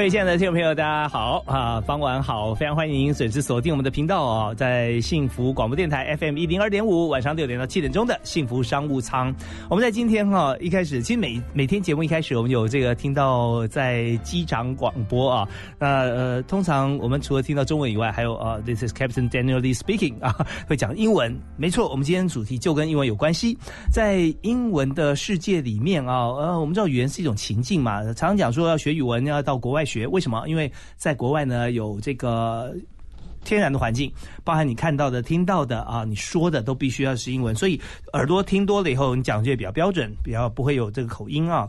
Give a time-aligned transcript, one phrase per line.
[0.00, 1.78] 各位亲爱的听众朋友，大家好啊！
[1.82, 9.30] 傍晚好，非常欢迎您准时锁定我们的频道哦，在幸福广播电台 FM 一零二点五，晚上六点到七点钟的幸福商务舱。
[9.68, 15.46] 我们在今天哈一开始，其实每每天节目一开始，我们有这个听到在机长广播啊。
[15.78, 20.34] 那呃，通常我们除了听到中文以外，还有呃，This is Captain Daniel Lee speaking 啊，
[20.66, 21.38] 会讲英文。
[21.58, 23.54] 没错，我们今天主题就跟英文有关系。
[23.92, 29.84] 在英文的世界里面啊，呃，我们知道语言是一种情境嘛，常常讲说要学语文要到国外。
[29.90, 30.46] 学为什么？
[30.46, 32.72] 因为在国外呢，有这个
[33.44, 34.12] 天然的环境，
[34.44, 37.80] 包含你看到的、听到的啊，你说的都必须要是英文，所以
[38.12, 41.68] 耳朵听多了以后，你讲就比较标准，比较不会有这个口音啊。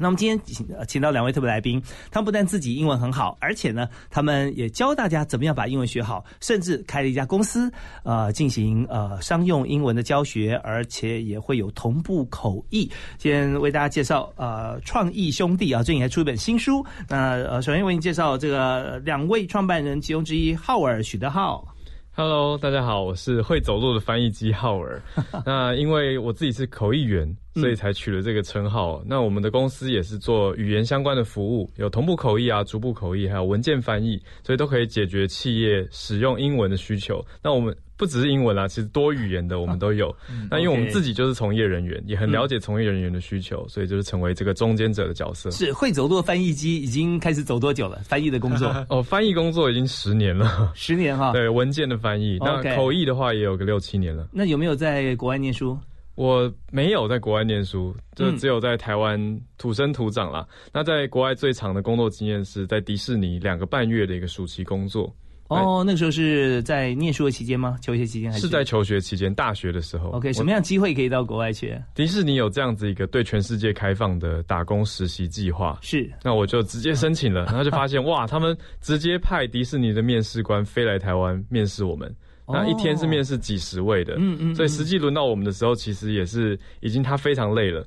[0.00, 7.70] 那么今天请请到两位特别来宾，他们不但自己英文很好，而且呢，他们也教大家怎么样把英文学好，甚至开了一家公司，
[8.02, 12.90] 呃，进行呃商用英文的教学，而且也会有同步口译。
[13.18, 16.84] 今天为大家介绍呃创意兄弟啊，最近还出一本新书。
[17.08, 21.66] 那呃，首先为您介绍这个两位创办人其中之一浩尔许德浩。
[22.12, 25.00] Hello，大家好，我是会走路的翻译机浩尔。
[25.46, 27.36] 那因为我自己是口译员。
[27.56, 29.02] 所以才取了这个称号。
[29.04, 37.22] 那我们的公司也是做语言相关的服务，有同步口译啊、逐步口译，还有文件翻译，所以都可以解决企业使用英文的需求。
[37.42, 40.10] 那我们不只是英文啦，其实多语言的我们都有。
[40.50, 45.50] 那因为我们自己就是从业人员，也很了解从业人员的需求，所以就是成为这个中间者的角色。
[45.50, 47.98] 是会走路的翻译机已经开始走多久了？
[48.02, 51.32] 翻译的工作 哦，翻译工作已经十年了，十年哈。
[51.32, 54.26] 对文件的翻译，那口译的话也有个六七年了。
[54.32, 55.78] 那有没有在国外念书？
[56.14, 60.46] 我没有在国外念书，就只有在台湾土生土长啦。
[60.72, 65.14] 那在国外最长的工作经验是在迪士尼两个半月的一个暑期工作。
[65.50, 67.76] 哦，那个时候是在念书的期间吗？
[67.82, 68.46] 求学期间还是？
[68.46, 70.10] 是在求学期间，大学的时候。
[70.10, 71.76] OK，什么样机会可以到国外去？
[71.94, 75.78] 迪士尼有这样子一个对全世界开放的打工实习计划。
[75.82, 82.14] 是，那我就直接申请了，然后就发现哇，他们直接派迪士尼的面试官飞来台湾面试我们。
[82.52, 87.86] 那一天是面试几十位的，嗯嗯，所以实际轮到我们的时候，其实也是已经他非常累了，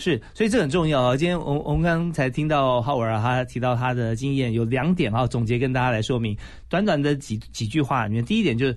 [0.00, 1.16] 是，所以这很重要啊。
[1.16, 6.36] 今天我我们刚才听到浩文啊，他提到他的经验有两点啊，总结跟大家来说明，
[6.68, 8.76] 短短的几几句话里面，第一点就是。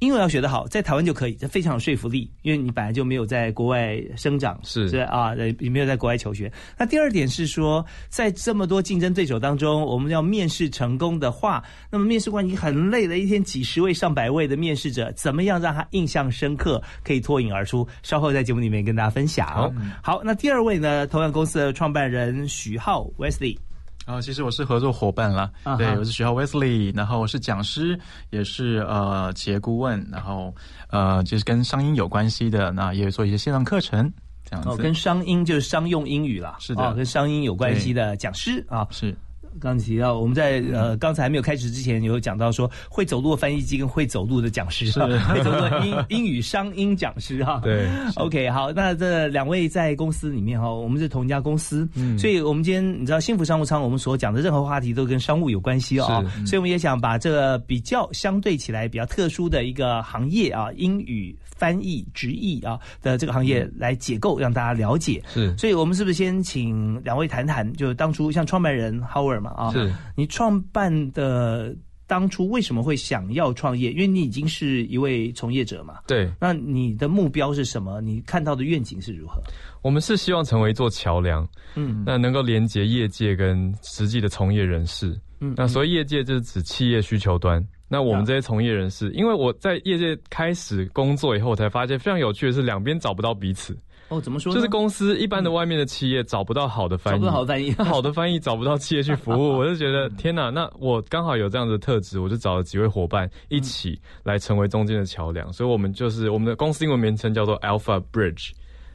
[0.00, 6.50] 英文要学得好，在台湾就可以，这非常有说服力，因为你本来就没有在国外生长，是是啊，也没有在国外求学。
[6.78, 17.86] 那第二点是说，在这么多竞争对手当中，我们要面试成功的话，那么面试官已经很累了，一天几十位、上百位的面试者，怎么样让他印象深刻，可以脱颖而出？
[18.02, 19.72] 稍后在节目里面跟大家分享。
[20.02, 23.56] 好，那第二位呢，同样公司的创办人许浩 Wesley。
[24.06, 27.98] 啊，其实我是合作伙伴啦，对，我是学校 Wesley，然后我是讲师，
[28.30, 30.54] 也是呃企业顾问，然后
[30.90, 34.10] 呃就是跟商音有关系的，那也做一些线上课程
[34.48, 34.80] 这样子。
[34.80, 39.12] 跟商英就是商用英语啦，是的，跟商英有关系的讲师啊，是。
[39.60, 44.86] 刚提到我们在呃刚才没有开始之前有讲到说会走路的翻译机跟会走路的讲师，
[45.28, 47.60] 会走路的英英语商英讲师哈。
[47.62, 47.86] 对
[48.16, 65.22] ，OK 好，那这两位在公司里面哈，我们是同一家公司，所以我们今天你知道幸福商务舱我们所讲的任何话题都跟商务有关系啊，所以我们也想把这个比较相对起来比较特殊的一个行业啊，英语翻译直译啊的这个行业来解构，让大家了解。
[65.32, 69.45] 是，所以我们是不是先请两位谈谈，就当初像创办人 Howard。
[69.50, 71.74] 啊，是你创办的
[72.06, 73.90] 当初为什么会想要创业？
[73.92, 75.98] 因为你已经是一位从业者嘛。
[76.06, 78.00] 对，那你的目标是什么？
[78.00, 79.42] 你看到的愿景是如何？
[79.82, 85.18] 我们是希望成为一座桥梁，嗯，那能够连接业界跟实际的从业人士。
[85.40, 87.64] 嗯，那所以业界就是指企业需求端。
[87.88, 93.76] 那我们这些从业人士，因为我在业界开始工作以后，才发现非常有趣的是，两边找不到彼此。
[94.08, 94.54] 哦，怎么说？
[94.54, 100.48] 就是公司一般的外面的企业找不到好的翻译，找不到好翻译， 好的翻译找不到企业去服务， 我就觉得天哪！
[100.50, 105.52] 那我刚好有这样的特质，我就找了几位伙伴一起来成为中间的桥梁。
[105.52, 108.50] 所以，我们就是我们的公司英文名称叫做 Alpha Bridge。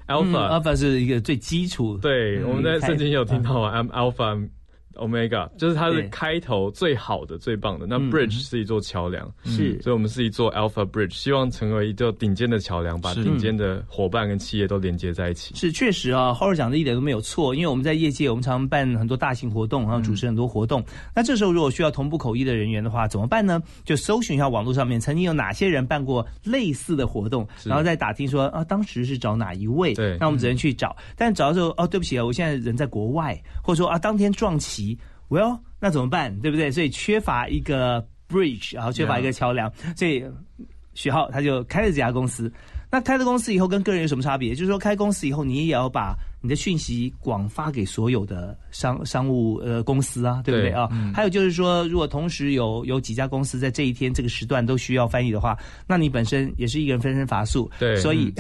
[0.08, 1.98] Alpha Alpha 是一个最基础。
[1.98, 4.50] 对，我们在圣经有听到啊，I'm Alpha。
[4.96, 7.86] Omega，就是它的开头最好的、最棒的。
[7.88, 15.56] 那 Bridge 是一座桥梁，是，所以我们是一座 Alpha Bridge，希望成为一座顶尖的桥梁，把顶尖的伙伴跟企业都连接在一起。
[15.56, 20.84] 是，确实啊，Howard 讲的一点都没有错，因为我们在业界，我们常办很多大型活动，然后主持很多活动。
[21.16, 23.62] 那这时候如果需要同步口译的人员的话，怎么办呢？
[23.86, 29.94] 就搜寻一下网络上面曾经有哪些人办过类似的活动，然后再打听说啊，当时是找哪一位？
[29.94, 30.96] 对，那我们只能去找。
[31.16, 34.91] 但找的时候，哦，对不起啊，我现在人在国外，或者说啊，当天撞期。
[35.32, 36.38] Well，那怎么办？
[36.42, 36.70] 对不对？
[36.70, 40.26] 所以缺乏一个 bridge，然后缺乏一个桥梁，所以
[40.94, 42.52] 许浩他就开了这家公司。
[42.92, 44.54] 那开了公司以后跟个人有什么差别？
[44.54, 50.90] 就是说开公司以后，你也要把你的讯息广发给所有的商商务呃公司啊，对不对啊？
[51.14, 55.56] 还有就是说，如果同时有有几家公司在这一天这个时段都需要翻译的话，
[55.88, 58.34] 那你本身也是一个人分身乏术，对，所以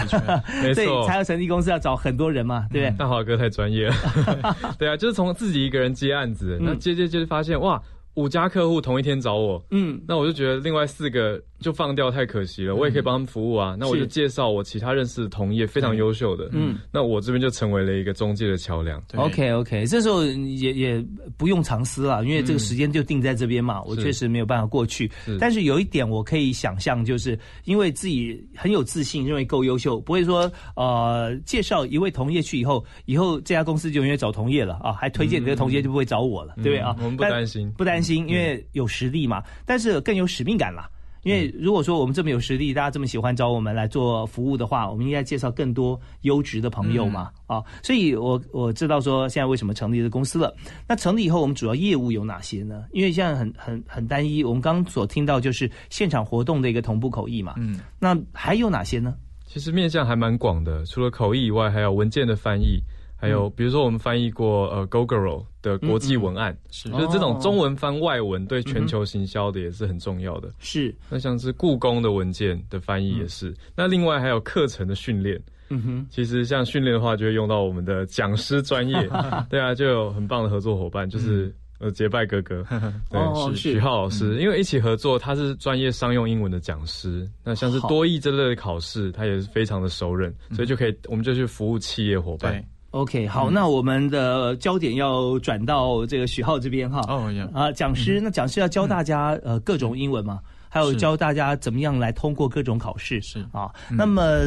[0.74, 2.98] 所以才有成立公司要找很多人嘛，对不对？
[2.98, 3.96] 大华哥太专业了，
[4.80, 7.82] 对啊，就是从自己一个人接案子，那接接接就发现哇。
[8.16, 12.76] 五家客户同一天找我，嗯，那我就觉得另外四个就放掉太可惜了。
[12.76, 19.02] 我也可以帮他们服务啊，那我就介绍我其他认识的同业非常优秀的，嗯，那我这边就成为了一个中介的桥梁。
[19.16, 21.06] OK OK，这时候也也
[21.38, 25.10] 不用藏私了，因为这个时间就定在这边嘛，我确实没有办法过去。
[25.40, 36.94] 但是有一点我可以想象，就是因为自己很有自信，认为够优秀，不会说呃介绍一位同业去以后，以后这家公司就永远找同业了啊，还推荐你的同业就不会找我了，对不对啊？
[36.98, 38.01] 我们不担心，不担。
[38.02, 40.90] 心，因为有实力嘛，但是更有使命感啦。
[41.24, 47.64] 因为如果说我们这么有实力，大家这么喜欢找我们来做服务的话，我们应该介绍更多优质的朋友嘛啊。
[47.84, 50.52] 所以我我知道说现在为什么成立这公司了。
[50.88, 52.86] 那成立以后，我们主要业务有哪些呢？
[52.92, 57.54] 因为现在很很很单一，我们刚所听到就是现场活动的一个同步口译嘛。
[57.58, 59.14] 嗯，那还有哪些呢？
[59.46, 62.82] 其实面向还蛮广的，除了口译以外，还有文件的翻译。
[63.22, 66.90] 还有，比如说我们翻译过呃 Gogoro 的国际文案，是。
[66.90, 70.50] 就是这种中文翻外文对全球行销的也是很重要的。
[70.58, 73.54] 是，那像是故宫的文件的翻译也是。
[73.76, 75.40] 那另外还有课程的训练，
[75.70, 78.96] 嗯哼，其实像训练的话，就会用到我们的讲师专业。
[79.52, 82.66] 对啊，就有很棒的合作伙伴，就是呃结拜哥哥，
[83.12, 83.74] 对，是。
[83.74, 87.30] 徐浩老师，因为一起合作，他是专业商用英文的讲师。
[87.44, 92.64] 那像是多益这类的考试，他也是非常的熟稔，所以就可以，我们就去服务企业伙伴。
[92.92, 97.02] OK，好，那我们的焦点要转到这个许浩这边哈。
[97.08, 103.22] 哦，啊，讲师，那讲师要教大家呃各种英文嘛，还有教大家怎么样来通过各种考试。
[103.22, 104.42] 是啊，那么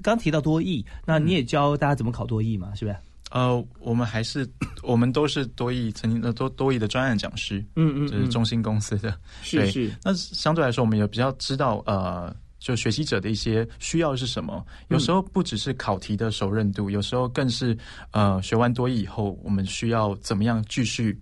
[0.00, 2.96] 刚提到多义，那你也教大家怎么考多义嘛，是不是？
[3.32, 4.48] 呃，我们还是
[4.84, 7.58] 我们都是多义曾经的多多义的专案讲师。
[7.74, 9.12] 嗯嗯，就是中兴公司的。
[9.42, 12.32] 是是，那相对来说，我们也比较知道呃。
[12.62, 14.64] 就学习者的一些需要是什么？
[14.88, 17.76] 有时候不只是考题的熟认度，有时候更是
[18.12, 21.20] 呃学完多义以后，我们需要怎么样继续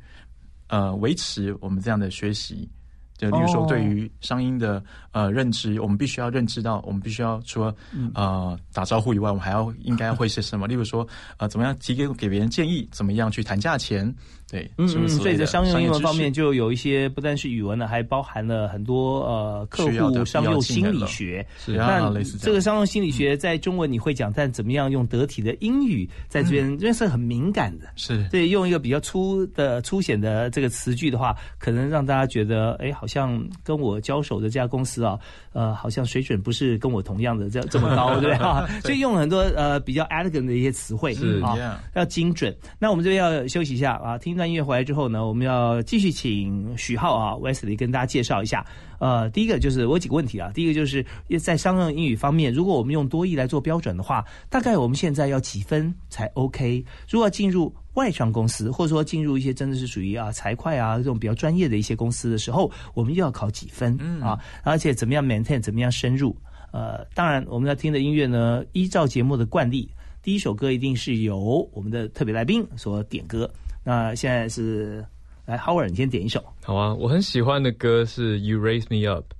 [0.68, 2.68] 呃维持我们这样的学习？
[3.16, 4.82] 就例如说，对于商音的
[5.12, 7.74] 呃认知，我们必须要认知到，我们必须要除了
[8.14, 10.66] 呃打招呼以外，我们还要应该会些什么？
[10.68, 11.06] 例如说，
[11.36, 12.88] 呃，怎么样提给给别人建议？
[12.90, 14.14] 怎么样去谈价钱？
[14.50, 21.46] 对，嗯嗯，所以在商用英文方面，就有一些不但是语文的，还包含了很多呃客户商用心理学。
[21.64, 27.86] 是那这个商用心理学在中文你会讲，但怎么样用得体的英语在这边，因为是很敏感的。
[27.94, 35.16] 是对，用一个比较粗的粗显的这个词句的话，可能让大家觉得，哎，好像跟我交手的这家公司啊，
[35.52, 38.36] 呃，好像水准不是跟我同样的这这么高，对？
[38.82, 42.52] 所以用很多呃比较 elegant 的一些词汇啊，要精准。
[42.80, 44.39] 那我们这边要休息一下啊，听。
[44.40, 48.64] 段音乐回来之后呢，我们要继续请许浩啊，Wesley 跟大家介绍一下。
[48.98, 51.04] 呃，第一个就是我有几个问题啊，第一个就是
[51.38, 56.82] 在商用英语方面，如果我们用多义来做标准的话，大概我们现在要几分才 OK？
[57.08, 64.38] 如果要进入外商公司，或者说进入一些真的是属于啊财会啊这种比较专业的一些公司的时候，我们又要考几分啊？
[64.62, 66.34] 而且怎么样 maintain，怎么样深入？
[66.72, 69.88] 呃，当然我们要听的音乐呢，依照节目的惯例，
[70.22, 73.50] 第一首歌一定是由我们的特别来宾所点歌。
[73.82, 75.04] 那现在是
[75.46, 76.44] 来 Howard，你先点一首。
[76.62, 79.32] 好啊，我很喜欢的歌是 You Raise Me Up。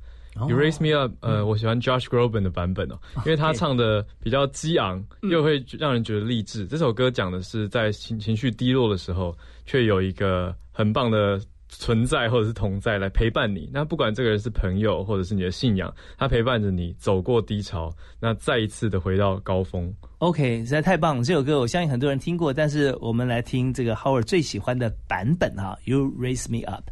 [0.49, 6.67] You Raise Me Up，呃，我喜欢 Josh Groban 的版本哦，因为他唱的比较激昂，又会让人觉得励志。
[6.67, 11.41] 这首歌讲的是在情情绪低落的时候，却有一个很棒的。
[11.71, 19.93] 存在或者是同在来陪伴你，那不管这个人是朋友或者是你的信仰，他陪伴着你走过低潮，那再一次的回到高峰。
[20.19, 21.25] OK，实在太棒了！
[21.25, 26.85] 这首歌我相信很多人听过，但是我们来听这个 Howard 最喜欢的版本啊，You Raise Me Up。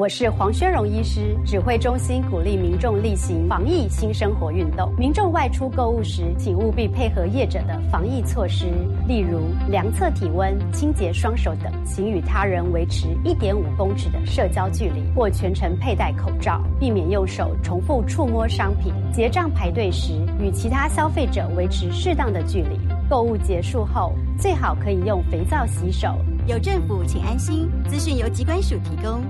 [0.00, 4.90] 我是黄宣荣医师，指挥中心鼓励民众例行防疫新生活运动。
[4.96, 8.64] 民众外出购物时，请务必配合业者的防疫措施，
[9.06, 18.94] 例如量测体温、清洁双手等，请与他人维持一点五公尺的社交距离，或全程佩戴口罩，避免用手重复触摸商品。
[19.12, 22.80] 结账排队时，与其他消费者维持适当的距离。
[23.06, 26.16] 购物结束后，最好可以用肥皂洗手。
[26.46, 27.68] 有政府，请安心。
[27.86, 29.20] 资讯由机关署提供。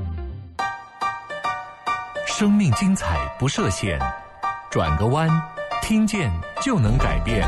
[2.40, 3.99] 生命精彩不设限，
[4.70, 5.28] 转个弯，
[5.82, 6.32] 听见
[6.62, 7.47] 就能改变。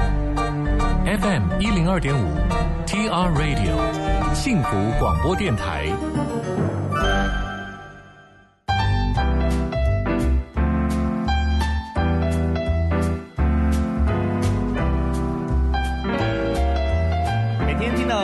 [1.07, 2.37] FM 一零二点五
[2.87, 4.69] ，TR Radio，幸福
[5.01, 5.87] 广播电台。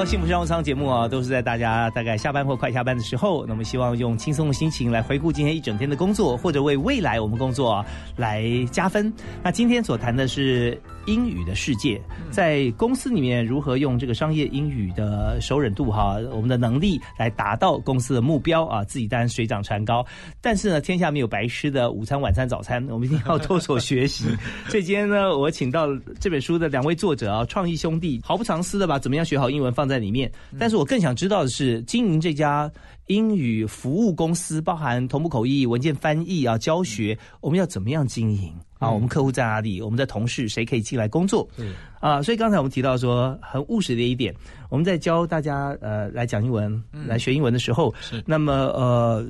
[0.08, 7.84] 幸福商务舱节目啊，都是在大家大概下班或快下班的时候，那么希望用轻松的心情来回顾今天一整天的工作，或者为未来我们工作
[8.16, 9.12] 来加分。
[9.42, 12.00] 那今天所谈的是英语的世界，
[12.30, 20.02] 在公司里面如何用这个商业英语的熟稔度哈，我们的能力来达到公司的目标啊，自己当然水涨船高。
[20.40, 24.24] 但是呢，天下没有白吃的，午餐、晚餐、早餐，我们一定要多所学习。
[24.68, 25.86] 所以今天呢，我请到
[26.18, 30.30] 这本书的两位作者啊，创意兄弟毫不藏私的把怎么样学好英文放在里面。
[30.58, 32.70] 但是我更想知道的是，经营这家
[33.06, 38.90] 英语服务公司，包含同步口译、文件翻译啊、教学，我们要怎么样经营啊？
[38.90, 39.80] 我们客户在哪里？
[39.80, 41.48] 我们的同事谁可以进来工作？
[41.56, 44.34] 嗯啊，所以刚才我们提到说，很务实的一点，
[44.70, 49.26] 我们在教大家呃来讲英文、来学英文的时候，是那么呃，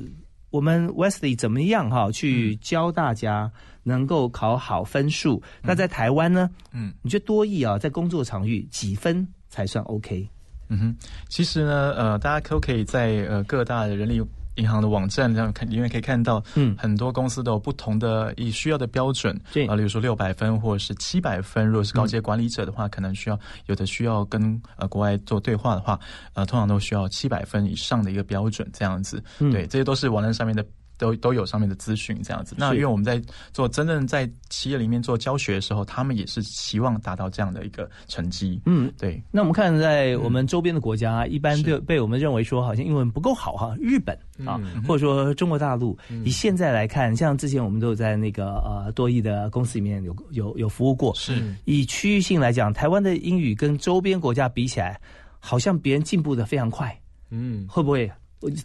[0.50, 3.50] 我们 Wesley 怎么样哈去教大家
[3.84, 5.42] 能够考好分数？
[5.62, 6.50] 那在台湾呢？
[6.72, 10.28] 嗯，你觉得多益啊，在工作场域几分才算 OK？
[10.68, 10.96] 嗯哼，
[11.28, 14.22] 其实呢，呃，大家都可以在呃各大的人力
[14.56, 16.76] 银行的网站上看，里面可以看到，嗯。
[16.76, 19.66] 很多公司都有不同的以需要的标准，对。
[19.66, 25.98] 啊，例如说六百分或者是七百分，如果是高阶管理者的话，可能需要有的需要跟呃国外做对话的话，
[26.34, 29.50] 呃，通常都需要七百分以上的一个标准这样子，嗯。
[29.52, 30.64] 对，这些都是网站上面的。
[30.98, 32.54] 都都有上面的资讯这样子。
[32.58, 38.60] 那因为我们在做真正在企业里面做教学的时候，他们也是希望达到这样的一个成绩。
[38.66, 51.54] 嗯，对，那我们看在我们周边的国家，一般就被我们认为说好像英文不够好哈，日本啊，或者说中国大陆，以现在来看，像之前我们都有在那个呃多益的公司里面有有有服务过，是。
[51.64, 55.00] 以区域性来讲，台湾的英语跟周边国家比起来，
[55.38, 56.98] 好像别人进步的非常快，
[57.30, 58.10] 嗯，会不会？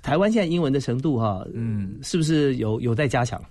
[0.01, 3.41] 台湾现在英文的程度哈，嗯，是不是有有待加强？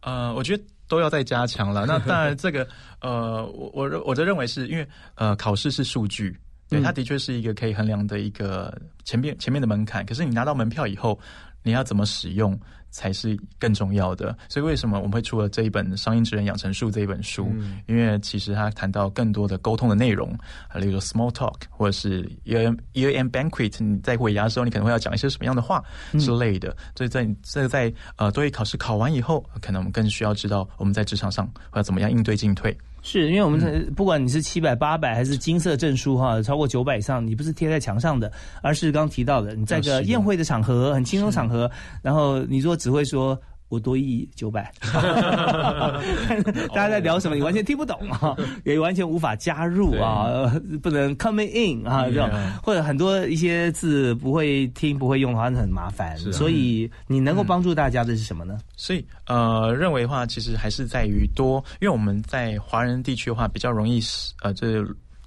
[0.00, 1.84] 呃，我觉得都要再加强了。
[1.88, 2.66] 那当然，这个
[3.00, 6.36] 呃，我我我的认为是因为呃，考试是数据，
[6.68, 10.04] 对，它的确是一个可以衡量的一个前面前面的门槛。
[10.04, 11.18] 可是你拿到门票以后，
[11.62, 12.58] 你要怎么使用
[12.92, 14.38] 才是更重要的。
[14.48, 17.52] 所以为什么我们会出了这一本《商业职人养成术》这一本书？
[17.88, 20.30] 因为其实它谈到更多的沟通的内容，
[20.68, 25.82] 啊，例如说 small talk，或者是 year year end banquet，你在尾牙的时候，你可能会要讲一些什么样的话
[26.20, 26.76] 之类的。
[26.94, 32.76] 所以在这个在呃多语考试考完以后，可能我们更需要知道我们在职场上要怎么样应对进退。
[33.02, 43.38] 是因为我们这不管你是七百、八百还是金色证书哈，超过九百以上，你不是贴在墙上的，而是刚提到的，你在个宴会的场合、很轻松场合，然后你如果只会说。
[43.72, 44.70] 我多亿九百，
[46.68, 47.34] 大家在聊什么？
[47.34, 52.28] 你完全听不懂啊，也完全无法加入啊，不能 coming in 啊，这种
[52.62, 56.18] 或者很多一些字不会听、不会用的话，很麻烦。
[56.18, 58.58] 所以你能够帮助大家的是什么呢？
[58.76, 64.02] 所以呃，认为的话，其实还是在于多，因为我们在华人地区的话，比较容易
[64.42, 64.84] 呃，这。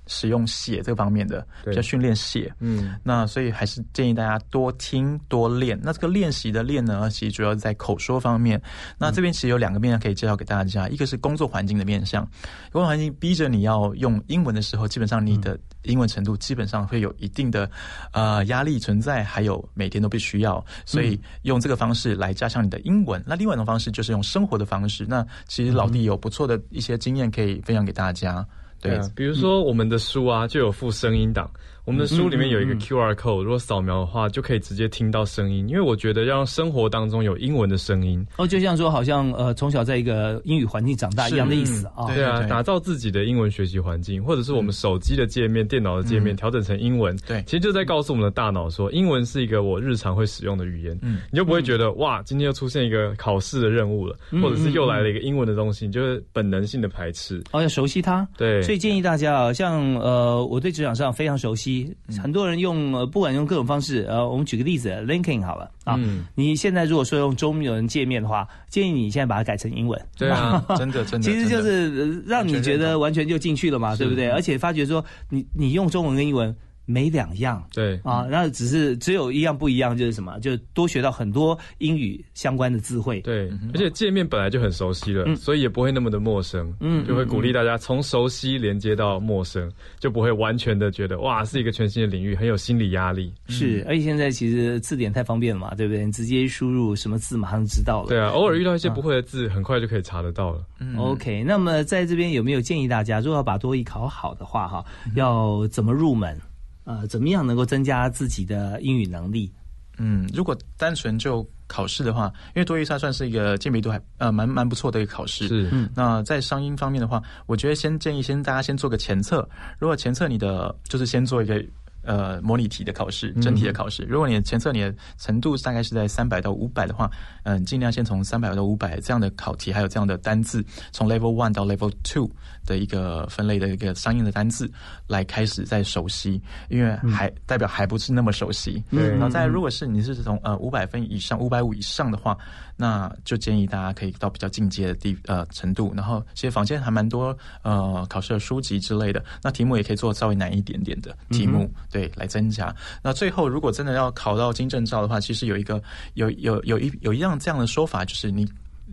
[0.08, 5.80] 使用写这个方面的，比较训练写，嗯，那所以还是建议大家多听多练。
[5.82, 8.62] 那这个练习的练呢，其实主要在口说方面。
[8.98, 12.24] 那这边其实有两个面向可以介绍给大家，一个是工作环境的面向，
[12.72, 17.70] 工作环境逼着你要用英文的时候，基本上你的英文程度基本上会有一定的
[18.12, 23.24] 呃压力存在，还有每天都必须要，所以用这个方式来加强你的英文。
[23.26, 25.06] 那另外一种方式就是用生活的方式。
[25.08, 28.46] 那其实老弟有不错的一些经验可以分享给大家。
[28.82, 31.50] 对啊，比如说我们的书啊，就有附声音档。
[31.86, 35.70] 我们的书里面有一个 QR code，如果扫描的话，就可以直接听到声音。
[35.70, 38.26] 因为我觉得要让生活当中有英文的声音。
[38.38, 42.08] 哦，就像说，好像呃，从小在一个英语环境长大一样的意思啊。
[42.08, 47.16] 对啊，打造自己的英文学习环境，或者是我们手机的界面、电脑的界面调整成英文。
[47.28, 50.98] 对，其实就在告诉我们的大脑说，英文是一个我日常会使用的语言。
[51.04, 57.44] 嗯，你就不会觉得哇，今天又出现一个考试的任务了，或者是又来了一个英文的东西，你就是本能性的排斥。
[57.52, 58.28] 哦，要熟悉它。
[58.36, 61.75] 对，所以建议大家啊，像呃，我对职场上非常熟悉，
[62.22, 62.56] 很多人。
[62.56, 66.00] 用呃，不管用各种方式，呃，我们举个例子，LinkedIn 好了啊。
[66.36, 70.02] 你现在如果说用中文界面的话，建议你现在把它改成英文。
[70.18, 74.30] 对啊， 真的真的，其实就是让你觉得完全就进去了嘛，对不对？
[74.30, 76.56] 而且发觉说，你你用中文跟英文。
[76.86, 83.22] 没两样，对啊，那只是只有一样不一样，就是什么，就多学到很多英语相关的智慧。
[83.22, 86.74] 对，而且界面本来就很熟悉了，所以也不会那么的陌生。
[86.80, 93.34] 嗯，就会鼓励大家从熟悉连接到陌生，就不会完全的觉得哇是一个全新的领域，很有心理压力。
[93.48, 96.06] 是，而且现在其实字典太方便了嘛，对不对？
[96.06, 98.10] 你直接输入什么字，马上就知道了。
[98.10, 100.64] 对啊，偶尔遇到一些不会的字，很快就可以查得到了。
[100.98, 106.40] OK，那么在这边有没有建议大家，如果要把多益考好的话，哈，要怎么入门？
[106.86, 109.52] 呃，怎么样能够增加自己的英语能力？
[109.98, 115.48] 嗯，如果单纯就考试的话，因为多益它算是一个鉴别度还呃蛮蛮不错的一个考试。
[115.48, 119.48] 是，嗯，那在商英方面的话，我觉得先建议先大家先做个前测。
[119.80, 121.64] 如果前测你的就是先做一个
[122.06, 124.04] 呃模拟题的考试，真题的考试。
[124.04, 127.10] 如果你的前测你的程度大概是在三百到五百的话，
[127.44, 132.30] 嗯，尽量先从三百到五百这样的考题，还有这样的单字，从 Level One 到 Level Two
[132.66, 134.72] 的一个分类的一个相应的单字
[135.08, 138.84] 来开始在熟悉，因为还代表还不是那么熟悉。
[138.92, 142.38] 嗯然后再如果是你是从呃五百分以上、五百五以上的话，
[142.76, 145.94] 那就建议大家可以到比较进阶的地呃程度。
[145.96, 152.76] 然后其实房间还蛮多呃考试的书籍之类的，那题目也可以做稍微难一点点的题目，对，来增加。
[153.02, 155.82] 那最后如果真的要考到金证照的话，其实有一个
[156.16, 158.46] 有有有一有一样这样的说法，就是你。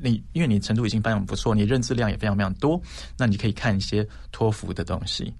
[0.05, 2.81] 你因为你程度已经非常不错，你认知量也非常非常多，
[3.17, 5.33] 那你可以看一些托福的东西。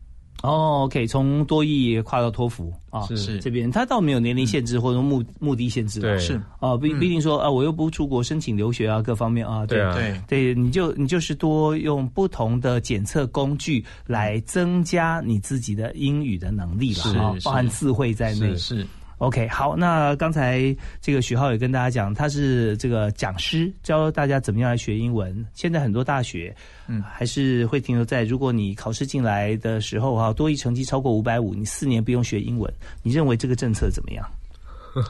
[0.43, 3.17] 哦，OK，从多益跨到托福啊，是。
[3.17, 3.41] 是。
[3.41, 6.19] 这边他倒没有年龄限制或者说目目的限制，对。
[6.19, 6.41] 是。
[6.59, 10.21] 哦，不不一定说啊，我又不出国申请留学啊，各方面啊，对啊对。
[10.27, 18.57] 对，你就你就是多用不同的检测工具来增加你自己的英语的能力了是包含词汇在内。
[18.57, 18.87] 是
[19.23, 25.47] OK，好，那刚才这个许浩也跟大家讲，他是这个讲师，教大家怎么样来学英文。
[25.55, 26.53] 现在很多大学，
[26.89, 32.69] 嗯还是会停留在如果你考试进来的时候哈，多一成绩超过五百五，你四年不用学英文，
[33.01, 34.29] 你认为这个政策怎么样？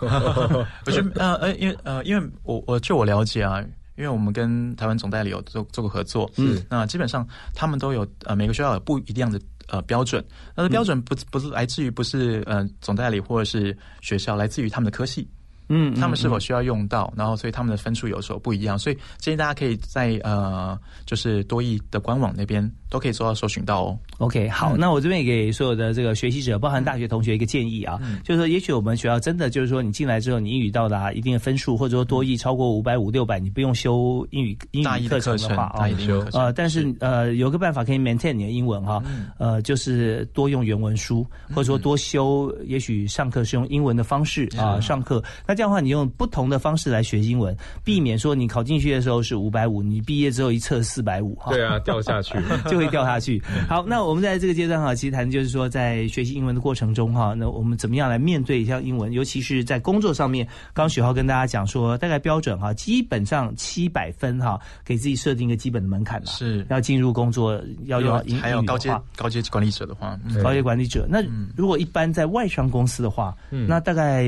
[0.85, 3.65] 我觉得呃呃，因为呃，因为我我据我了解啊，
[3.97, 9.41] 因为我们跟台湾总代理有做做过合作，嗯，那基本上他们都有呃每个学校有不一样的
[9.73, 15.27] 呃标准，那个标准不不是来自于不是呃总代理或者是学校，来自于他们的科系。
[15.69, 23.99] 嗯，他们是否需要用到，然后所以他们的分数有时候不一样，所以建议大家可以在呃，就是多益的官网那边都可以做到搜寻到哦。
[24.19, 35.89] OK，好，那我这边也给所有的这个学习者，包含大学同学一个建议啊，就是说，也许我们学校真的就是说，你进来之后，你英语到达一定的分数，或者说多益超过五百五六百，你不用修英语英语课程，的话啊
[36.35, 39.03] 呃，但是呃，有个办法可以 maintain 你的英文哈，
[39.39, 45.25] 呃，就是多用原文书，或者说多修，也许上课是用英文的方式啊上课。
[45.47, 51.53] 那这样的话，你用不同的方式来学英文，避免说你考进去的时候是五百五，你毕业之后一测四百五哈。
[51.53, 52.35] 对啊，掉下去。
[52.69, 53.43] 就 会掉下去。
[53.69, 60.47] 好，那我们在这个阶段哈，其实谈就是说，在学习英文的过程中哈，那我们怎么样来面对像英文，尤其是在工作上面。
[60.73, 66.27] 刚刚许浩跟大家讲说，大概标准哈，基本上七百分哈，给自己设定一个基本的门槛了。
[66.27, 71.07] 是要进入工作要用英还有高阶高阶管理者的话，嗯高阶管理者。
[71.09, 71.23] 那
[71.57, 74.27] 如果一般在外商公司的话，那大概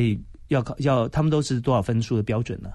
[0.49, 2.71] 要考要他们都是多少分数的标准呢？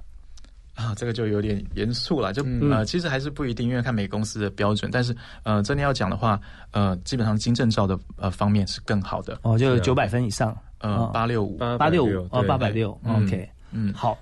[0.79, 2.71] 啊，这个就有点严肃了，就、嗯。
[2.71, 4.89] 呃，其实还是不一定，因为看每公司的标准。
[4.89, 5.13] 但是
[5.43, 6.39] 呃，真的要讲的话，
[6.71, 12.47] 呃，基本上金证照的呃方面是更好的，哦，就九百分以上，呃哦，八六五，八六五哦，对。
[12.47, 13.93] 八百六嗯，OK，嗯。
[13.93, 14.17] 好。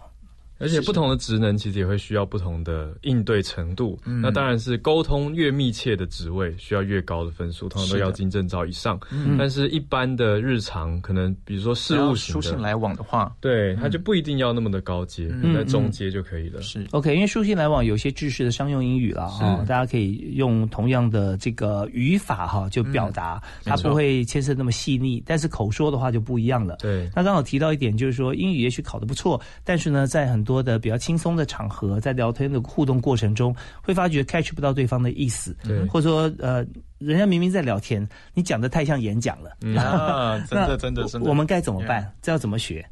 [0.59, 3.99] 而且不同的职能其实也会需要不同的应对程度。
[4.03, 8.99] 那当然是沟通越密切的职位，需要越高的分数，通常都要金证照以上。
[9.37, 16.61] 但是一般的日常，可能比如说事务型信来往的话，对，它就不一定要那么的高阶，在中阶就可以了。
[16.61, 16.85] 是。
[16.91, 25.21] OK，因为书信来往有些制式的商用英语啦，啊、大家可以用同样的这个语法哈，就表达，它不会牵涉那么细腻。
[25.25, 26.77] 但是口说的话就不一样了。
[26.79, 36.65] 对，那刚好提到一点，就是说英语也许考得不错，但是呢，在很多的比较轻松的场合，在聊天的互动过程中，会发觉 catch 不到对方的意思，对或者说呃，
[36.97, 39.51] 人家明明在聊天，你讲的太像演讲了。
[39.77, 42.09] 啊，真的 真的真的，我们该怎么办？
[42.21, 42.83] 这要怎么学？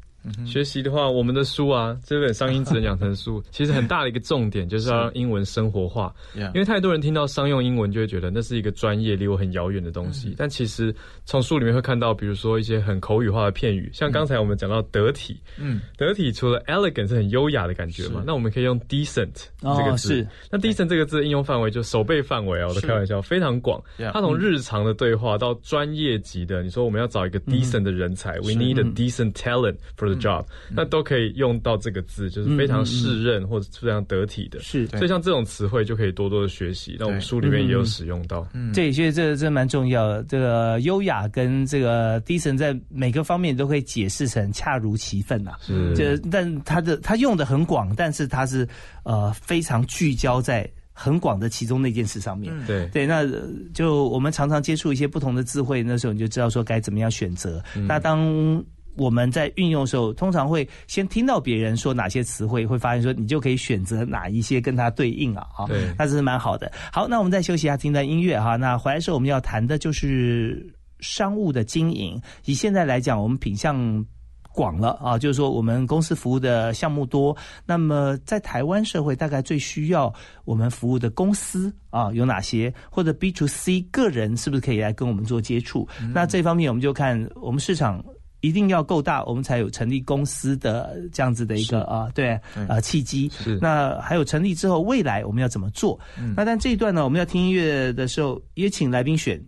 [0.46, 6.14] 学习的话，我们的书啊，这本《商英职能养成书》， 其实很大的一个重点就是要让英文生活化。
[6.34, 20.08] 因为太多人听到商用英文就会觉得那是一个专业、离我很遥远的东西，但其实从书里面会看到，比如说一些很口语化的片语，像刚才我们讲到得体，嗯，得体除了 elegant 是很优雅的感觉嘛，那我们可以用 decent 哦这个字。
[20.08, 20.28] 是。
[20.50, 23.82] 那 decent 这个字的应用范围就手背范围啊，我都开玩笑，非常广。
[24.12, 34.58] 它从日常的对话到专业级的，你说我们要找一个 decent 的人才、w e need a decent talent for the job，、那都可以用到这个字，就是非常适任或者非常得体的。
[34.60, 36.96] 是所以像这种词汇就可以多多的学习。
[36.98, 38.46] 那我们书里面也有使用到。
[38.52, 40.22] 嗯对，所以这这蛮重要的。
[40.24, 48.66] 这个优雅跟这个低沉，在每个方面都可以解释成恰如其分呐、是这但它的它用的很广，但是它是
[49.04, 52.52] 呃非常聚焦在很广的其中那件事上面。
[52.66, 57.62] 对对，那呃就我们常常接触一些不同的智慧，那时候你就知道说该怎么样选择。
[57.86, 58.64] 那当
[58.96, 66.72] 我们在运用的时候，通常会先听到别人说哪些词汇，会发现说你就可以选择哪一些跟它对应啊，啊，对那这是蛮好的。
[66.92, 68.56] 好，那我们再休息一下，听段音乐哈。
[68.56, 72.20] 那回来的时候我们要谈的就是商务的经营。
[72.46, 74.04] 以现在来讲，我们品相
[74.52, 77.36] 广了啊，就是说我们公司服务的项目多。
[77.66, 80.12] 那么在台湾社会，大概最需要
[80.44, 82.72] 我们服务的公司啊有哪些？
[82.90, 85.86] 或者 B to C 个人是不是可以来跟我们做接触？
[86.14, 88.02] 那这方面我们就看我们市场。
[88.46, 93.28] 一定要够大，我们才有成立公司的这样子的一个啊，对啊契机。
[93.42, 95.98] 是那还有成立之后，未来我们要怎么做？
[96.36, 99.42] 那但这一段呢，我们要听音乐的时候，也请来宾选。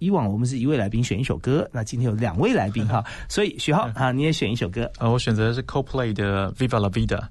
[0.00, 4.90] 以往我们是一位来宾选一首歌，那今天有两位来宾哈， 所以许浩啊，你也选一首歌。
[4.98, 7.22] 呃，我选择的是 Coldplay 的 Viva La Vida。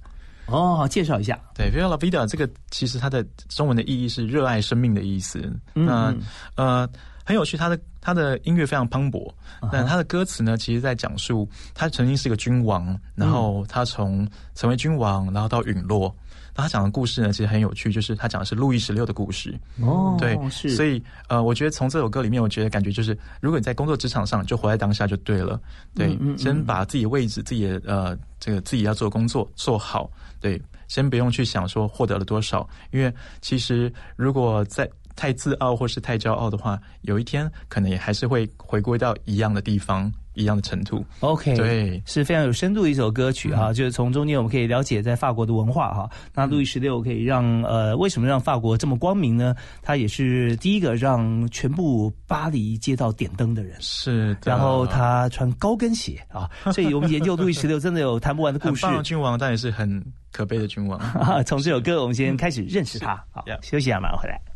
[0.48, 1.40] 哦，介绍一下。
[1.54, 5.54] 对，Viva La Vida 这个其实它的中文的意义是热爱生命的意思。
[5.74, 6.16] 那
[6.56, 6.90] 呃
[7.24, 9.32] 很有趣，他的他的音乐非常磅礴，
[9.72, 16.14] 但他的歌词呢，其实在讲述他曾经是个君王，然后他从成为君王，然后到陨落。
[16.56, 19.58] 那他讲的故事呢，其实很有趣，就是他讲的是路易十六的故事。
[19.82, 20.38] 哦，对，
[20.70, 25.60] 所以呃，我觉得从这首歌里面，我觉得感觉就是，如果你在工作职场上，就活在当下就对了。
[25.96, 30.08] 对，先把自己的位置、自己的呃这个自己要做的工作做好。
[30.40, 40.12] 对，先不用去想说获得了多少，因为其实如果在太自傲或是太骄傲的话，有一天可能也还是会回归到一样的地方。
[40.36, 46.10] 一样的程度，OK，对，是非常有深度的一首歌曲哈，就是从中间我们可以了解在法国的文化哈。
[46.34, 49.56] 那路易十六可以让呃，为什么让法国这么光明呢？
[49.84, 54.52] 他也是第一个让全部巴黎街道点灯的人，是的。
[54.52, 58.84] 然后他穿高跟鞋啊，所以我们研究路易十六真的有谈不完的故事。
[58.84, 61.00] 很棒的君王，但也是很可悲的君王。
[61.46, 63.24] 从这首歌，我们先开始认识他。
[63.30, 64.53] 好，休息一下，马上回来。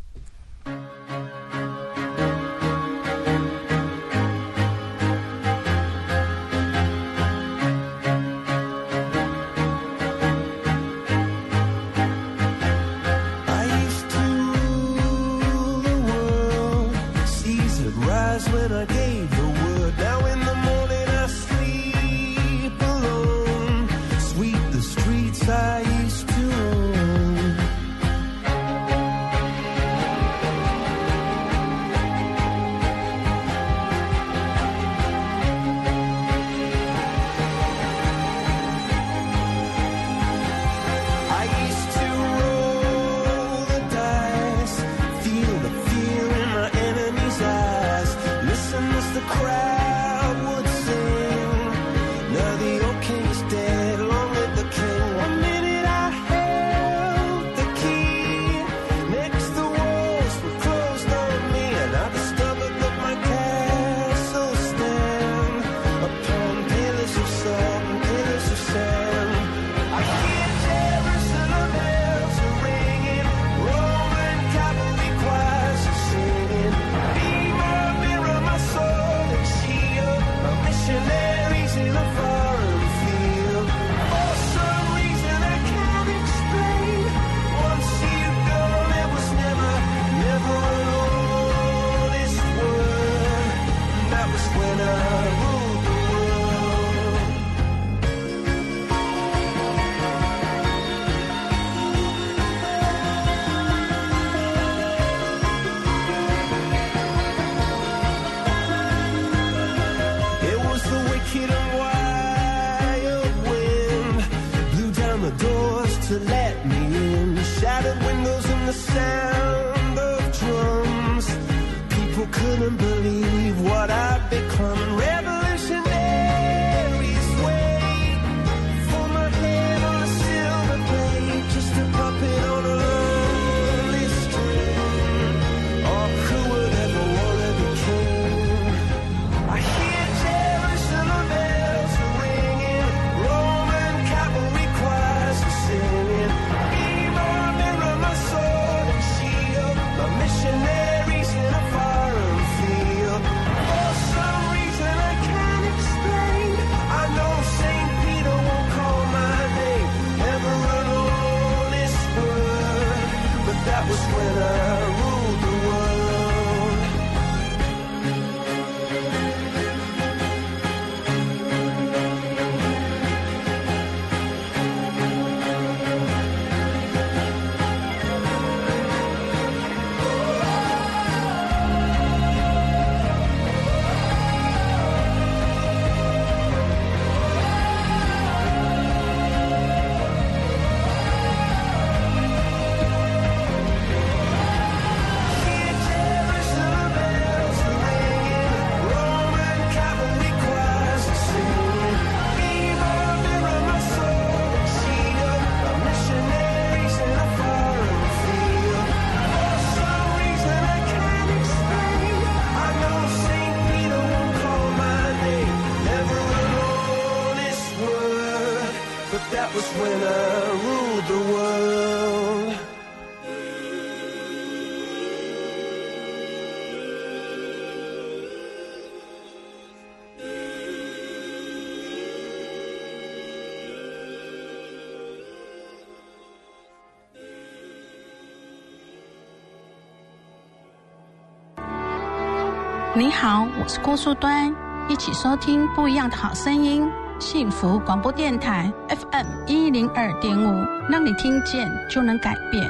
[242.98, 244.52] 你好，我是郭淑端，
[244.88, 246.84] 一起收听不一样的好声音，
[247.20, 252.68] 幸福广播电台 FM 一零二点五，让你听见就能改变。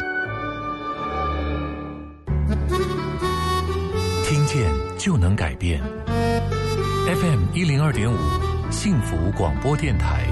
[4.22, 5.82] 听见就能改变。
[7.06, 8.16] FM 一零二点五，
[8.70, 10.26] 幸福广播电台。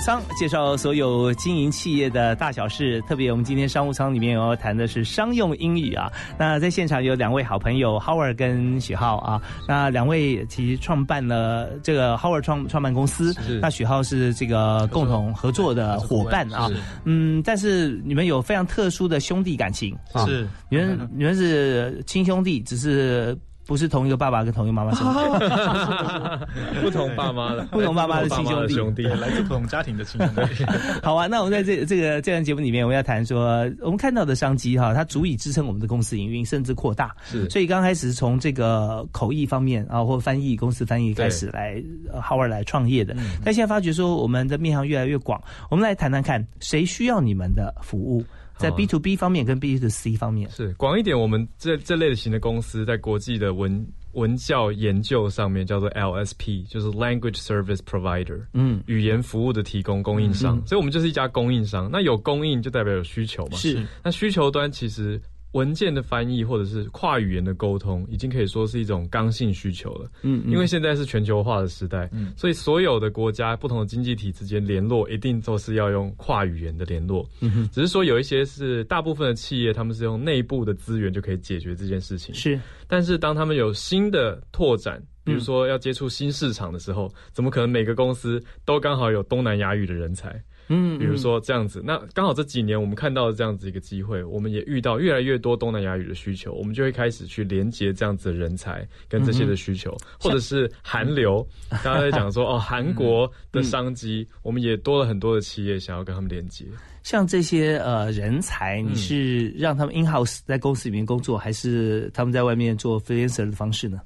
[0.00, 6.10] 舱介绍所有经营企业的大小事，特别我们今天商务舱里面要谈的是商用英语啊。
[6.38, 16.70] 那在现场有两位好朋友 Howard 跟许浩啊，那两位其实创办了这个 Howard 创创办公司，那许浩是这个共同合作的伙伴啊。
[17.04, 23.36] 嗯，但是你们有非常特殊的兄弟感情啊，是你们你们是亲兄弟，只是。
[23.70, 26.48] 不是同一个爸爸跟同一个妈妈生的，
[26.82, 30.64] 不同爸妈的， 不同爸妈的亲兄弟，兄弟来自不同家庭的亲兄弟。
[31.04, 37.14] 好啊，那我们在这这个这档节目里面，我们要谈说，我们看到的商机哈，它足以支撑我们的公司营运，甚至扩大。
[37.24, 41.80] 是，所以刚开始从这个口译方面啊，或翻译公司翻译开始来
[42.20, 43.14] ，Howard 来创业的。
[43.44, 48.24] 但现在发觉说，我们的面向越来越广，我们来谈谈看，谁需要你们的服务？
[48.60, 61.88] 在 B to B 方面跟 B to C 方面是广一点，我们这这类型的公司在国际的文文教研究上面叫做 LSP，就是 Language Service Provider，嗯，语言服务的提供供应商，所以我们就是一家供应商。
[61.90, 63.56] 那有供应就代表有需求嘛？
[63.56, 63.86] 是。
[64.02, 65.20] 那需求端其实。
[65.52, 70.08] 文件的翻译或者是跨语言的沟通，已经可以说是一种刚性需求了。
[70.22, 77.28] 嗯，因为现在是全球化的时代，嗯，所以所有的国家、不同的经济体之间联络，一定都是要用跨语言的联络。
[77.40, 82.34] 嗯哼，只是说有一些是大部分的企业，他们是用内部的资源就可以解决这件事情。
[82.34, 90.40] 是，但是当他们有新的拓展，比如说要接触新市场的时候，怎么可能每个公司都刚好有东南亚语的人才？
[90.72, 101.46] 嗯，比如说这样子，那刚好这几年我们看到这样子一个机会，我们也遇到越来越多东南亚语的需求，我们就会开始去连接这样子的人才跟这些的需求，或者是韩流，
[101.84, 106.64] 大家在讲说哦，韩国的商机，我们也多了很多的企业想要跟他们连接。
[107.02, 114.00] 像这些呃人才，你是让他们 in house 在公司里面工作，还是他们在外面做 freelancer 的方式呢？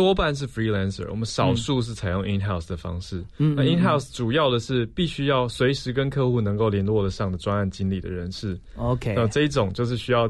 [0.00, 3.22] 多半是 freelancer，我们少数是采用 in house 的方式。
[3.36, 8.58] 嗯，那 in house 主要的是必须要随时跟客户能够联络得上的专案经理的人士。
[8.76, 10.26] OK，那这一种就是需要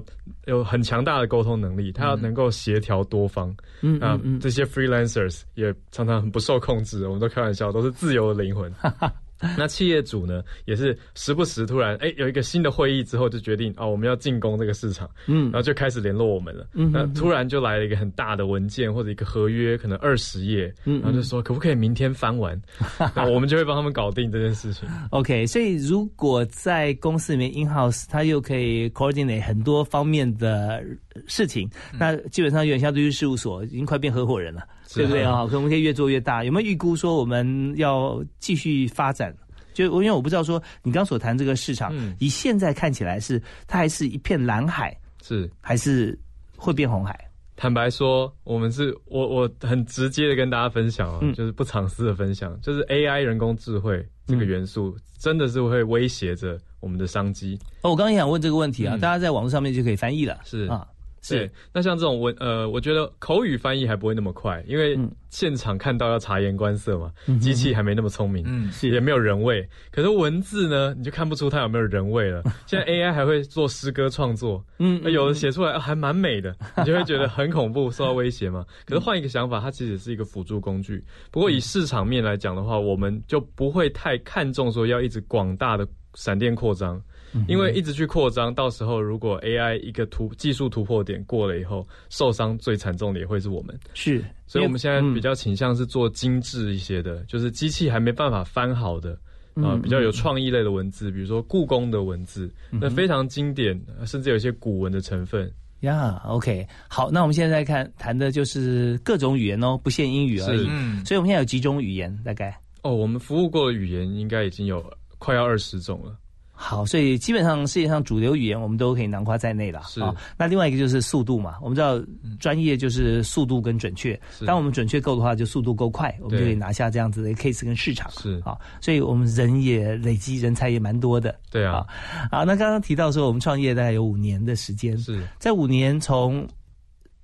[0.46, 3.54] 有很强大的沟通能力，他要能够协调多方。
[3.80, 8.68] 嗯啊，这些 freelancers 也常常很不受控制，我们都开玩笑，都是自由的灵魂。
[9.56, 16.66] 那企业主呢，也是时不时突然哎有一个新的会议之后，就决定哦我们要进攻这个市场，嗯，然后就开始联络我们了。
[16.74, 22.60] 嗯，那突然就来了一个很大的文件或者一个合约，可能二十页，嗯，然后就说可不可以明天翻完？
[23.16, 24.88] 那我们就会帮他们搞定这件事情。
[25.10, 30.84] OK，所以如果在公司里面 in house，他又可以 coordinate 很多方面的
[31.26, 34.62] 事情，那基本上有点像律师事务所，已经快变合伙人了。
[34.94, 35.46] 对不对啊？
[35.50, 36.42] 可我们可以越做越大。
[36.44, 39.34] 有没有预估说我们要继续发展？
[39.72, 46.18] 就因为我不知道说你刚所谈这个市场，以现在看起来是它还是一片蓝海，是还是
[46.56, 47.18] 会变红海？
[47.56, 57.58] 坦白说，我们是我我很直接的跟大家分享啊，就是不藏私的分享，就是 AI 人工智慧这个元素真的是会威胁着我们的商机。
[57.82, 60.86] 哦，我刚刚也想问这个问题啊，大家在网络上面就可以翻译了，是啊。
[61.22, 64.98] 是，那像这种文呃，我觉得口语翻译还不会那么快，因为
[65.28, 69.68] 现场看到要察言观色嘛，机器还没那么聪明，嗯，也没有人味。
[69.92, 72.42] 可是文字呢，你就看不出它有没有人味了。
[72.66, 78.64] 现在 AI 还会做诗歌创作，嗯，有的写出来还蛮美的，你就会觉得很恐怖，受到威胁嘛。
[78.86, 81.04] 可是换一个想法，它其实是一个辅助工具。
[81.30, 87.00] 不过以市场面来讲的话，我们就不会太看重说要一直广大的闪电扩张。
[87.48, 93.78] 因为一直去扩张，到时候如果 AI 一个突技术突破点过了以后，受伤最惨重的也会是我们。
[93.94, 99.18] 是，所以我们现在比较倾向是做精致一些的，就是机器还没办法翻好的
[99.54, 105.50] 啊，比较有创意类的文字，比如说故宫的文字，那非常经典，甚至有一些古文的成分。
[105.80, 110.66] 呀，OK，好，那我们现在看谈的就是各种语言哦，不限英语而已。
[111.06, 112.54] 所以我们现在有几种语言，大概？
[112.82, 114.84] 哦，我们服务过的语言应该已经有
[115.18, 116.14] 快要二十种了。
[116.62, 120.14] 好，所以基本上世界上主流语言我们都可以囊括在内了是啊。
[120.36, 121.98] 那另外一个就是速度嘛，我们知道
[122.38, 128.10] 专业就是速度跟准确，当我们准确够的话，就速度够快，我们就可以拿下这样子的 case 跟市场。
[128.10, 131.34] 是啊，所以我们人也累积人才也蛮多的。
[131.50, 131.86] 对啊，
[132.30, 136.46] 啊，那刚刚提到说我们创业大概有五年的时间，是在五年从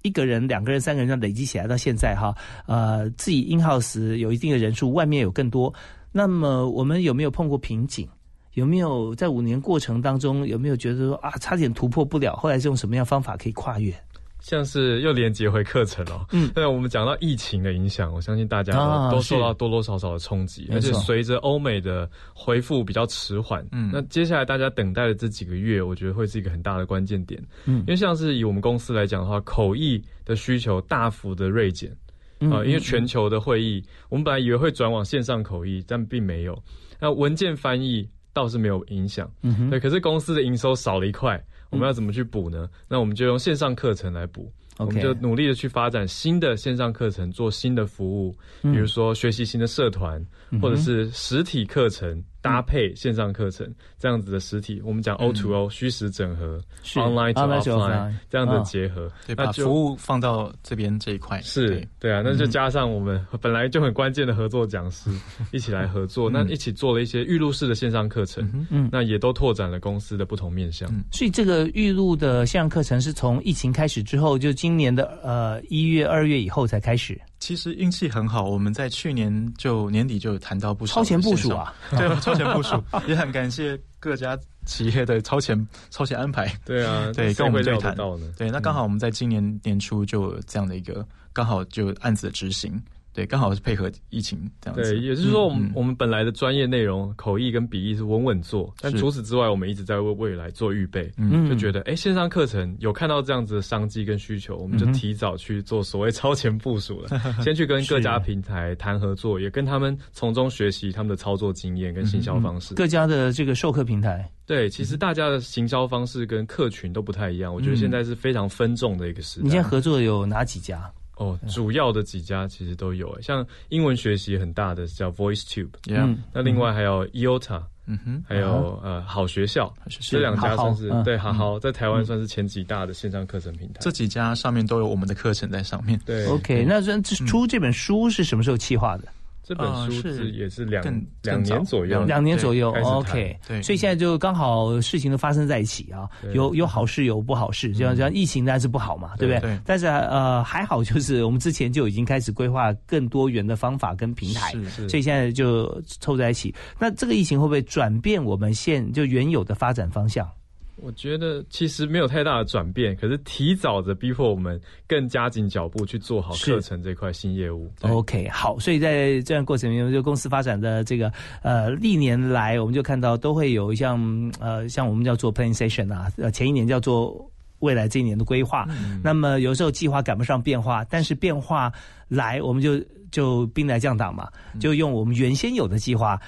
[0.00, 2.34] 一个人、两个人、三个人这样累积起来到现在哈，
[2.66, 5.72] 呃，自己 in house 有一定的人数，外面有更多。
[6.10, 8.08] 那么我们有没有碰过瓶颈？
[8.56, 12.34] 有没有在五年过程当中有没有觉得说啊，差点突破不了？
[12.36, 13.94] 后来是用什么样方法可以跨越？
[14.40, 16.48] 像是又连接回课程哦，嗯。
[16.54, 23.90] 对，我们讲到疫情的影响，我相信大家啊都都受到多多少少的冲击，而且随着欧美的恢复比较迟缓，嗯。
[23.92, 27.80] 那接下来大家等待的这几个月，我觉得会是一个很大的关键点，嗯。
[27.80, 31.94] 因为像是以我们公司来讲的话，口译的需求大幅的锐减，
[32.40, 36.56] 嗯啊，因为全球的会议，我们本来以为会转往线上口译，但并没有，
[36.98, 42.68] 那文件翻译倒是没有影响，嗯对，可是公司的营收少了一块，我们要怎么去补呢？
[42.86, 44.52] 那我们就用线上课程来补。
[44.78, 48.74] 我们就努力的去发展新的线上课程，做新的服务，嗯。
[48.74, 50.22] 比如说学习新的社团，
[50.60, 53.68] 或者是实体课程搭配线上课程
[53.98, 54.80] 这样子的实体。
[54.84, 56.60] 我们讲 O to O 虚实整合
[56.94, 58.64] ，online to offline 这样的嗯。
[58.64, 61.40] 结合，对，那就把服务放到这边这一块。
[61.42, 61.88] 是对。
[62.00, 65.10] 对啊，那就加上我们 本来就很关键的合作讲师
[65.52, 70.88] 一起来合作，那一起做了一些预录式的线上课程，嗯那也都拓展了公司的不同面向。
[71.12, 84.36] 所以这个预录的线上课程是从疫情开始之后，就今年的呃一月、二月以后才开始，其实运气很好，我们在去年就年底就有谈到不少超前部署啊，对，超前部署， 也很感谢各家
[84.66, 85.56] 企业的超前
[85.90, 86.52] 超前安排。
[86.64, 87.94] 对啊，对，跟我们对谈？
[88.36, 92.82] 对，那刚好我们在今年年初就有这样的一个刚好就案子的执行，
[93.16, 94.92] 对，刚好是配合疫情这样子。
[94.92, 101.10] 对，也就是说，我们、嗯我们本来的专业内容口译跟笔译是稳稳做，但除此之外，我们一直在为未来做预备。
[101.16, 107.08] 嗯就觉得，哎、线上课程有看到这样子的商机跟需求，我们就提早去做所谓超前部署了，
[107.42, 112.74] 先去跟各家平台谈合作，也跟他们从中学习他们的操作经验跟行销方式。
[112.74, 119.44] 各家的这个授课平台，对，其实大家的行销方式跟客群都不太一样，我觉得现在是非常分众的一个时代。
[119.44, 120.92] 你现在合作有哪几家？
[121.16, 126.22] 哦，主要的几家其实都有，诶像英文学习很大的叫 VoiceTube，，Yeah，嗯。
[126.32, 131.04] 那另外还有 EOTA，嗯哼，还有呃好学校，这两家算是好好嗯。
[131.04, 133.80] 对好好在台湾算是前几大的线上课程平台。
[133.80, 135.98] 这几家上面都有我们的课程在上面。
[136.04, 136.26] 对。
[136.26, 139.08] OK，那这这出这本书是什么时候企划的？
[139.46, 143.62] 这本书呃是是也是两更两年左右，两年左右，OK，对。
[143.62, 149.40] 所以现在就刚好事情都发生在一起啊，有有好事有不好事，就像这样疫情当然是不好嘛，对不对？
[149.40, 149.60] 对。
[149.64, 154.88] 但是呃还好，就是我们之前就已经开始规划更多元的方法跟平台，是是。
[154.88, 156.52] 所以现在就凑在一起。
[156.76, 160.28] 那这个疫情会不会转变我们现就原有的发展方向？
[160.76, 167.72] 我觉得其实没有太大的转变，可是提早的逼迫我们更加紧脚步去做好是课程这块新业务。
[167.80, 171.10] OK，好，所以在这样过程里面，就公司发展的这个
[171.42, 173.98] 呃历年来，我们就看到都会有像
[174.38, 177.26] 呃像我们叫做 plan session 啊，呃前一年叫做
[177.60, 178.66] 未来这一年的规划。
[179.02, 181.72] 那么有时候计划赶不上变化，但是变化
[182.06, 182.78] 来，我们就
[183.10, 184.28] 就兵来将挡嘛，
[184.60, 186.20] 就用我们原先有的计划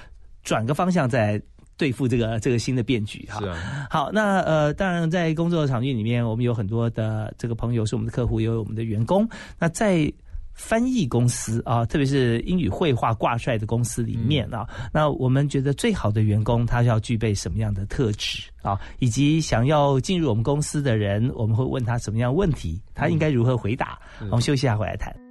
[0.43, 1.39] 转个方向再。
[1.79, 9.27] 对付这个这个新的变局哈是，啊，好，那呃，当然在工作场域里面，我们有很多的这个朋友是我们的客户，也有我们的员工。
[9.57, 10.11] 那在
[10.53, 18.77] 翻译公司啊，特别是英语绘画挂帅的公司里面啊，那我们觉得最好的员工他要具备什么样的特质啊？
[18.99, 23.97] 以及想要进入我们公司的人，我们会问他什么样问题，他应该如何回答？
[24.19, 25.28] 我们休息一下回来谈。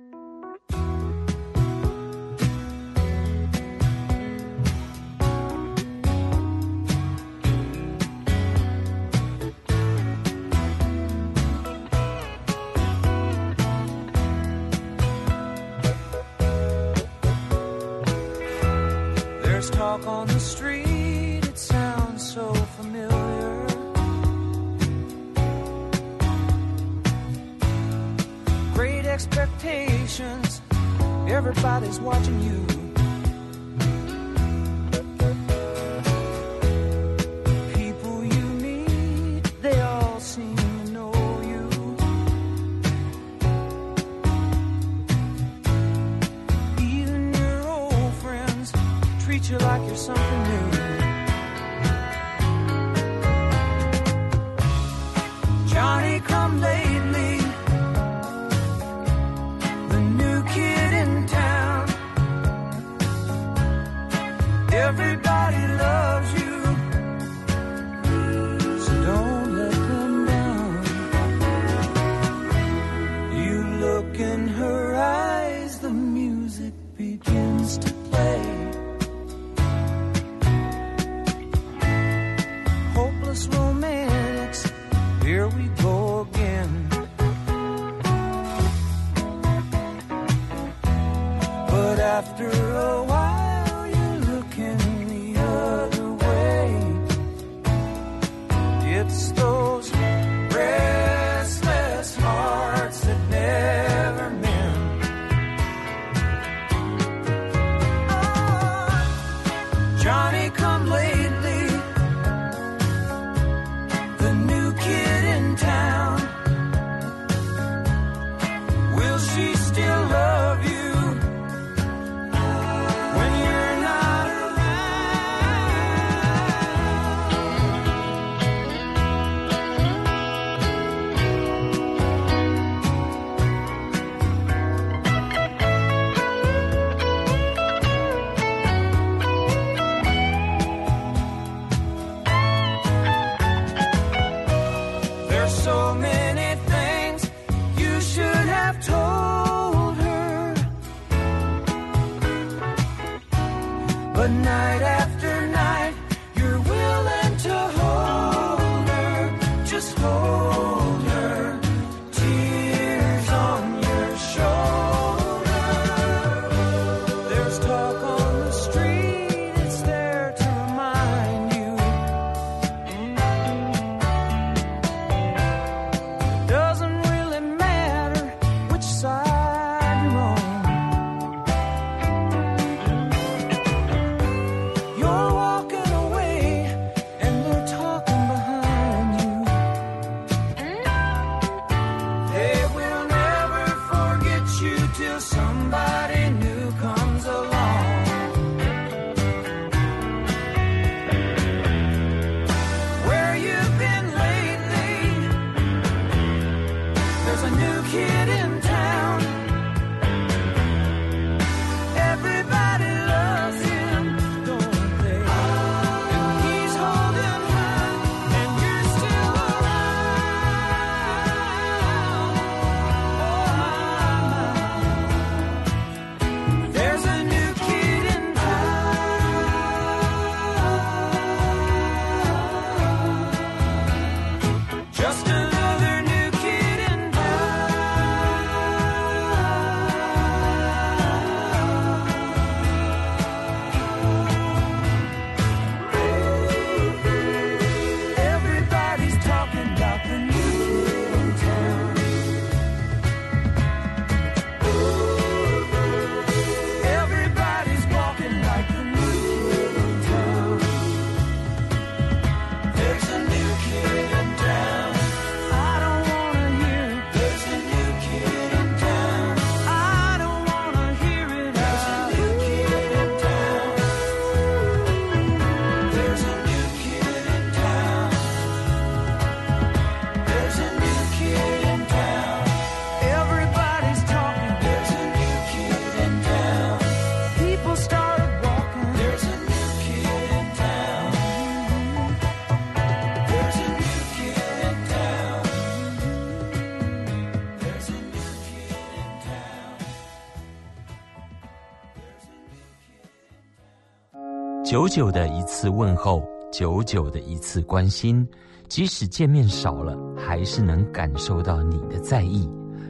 [304.71, 308.29] 久久的一次问候，久久的一次关心，
[308.69, 312.47] 即使见面少了，还是能感受到你的在意，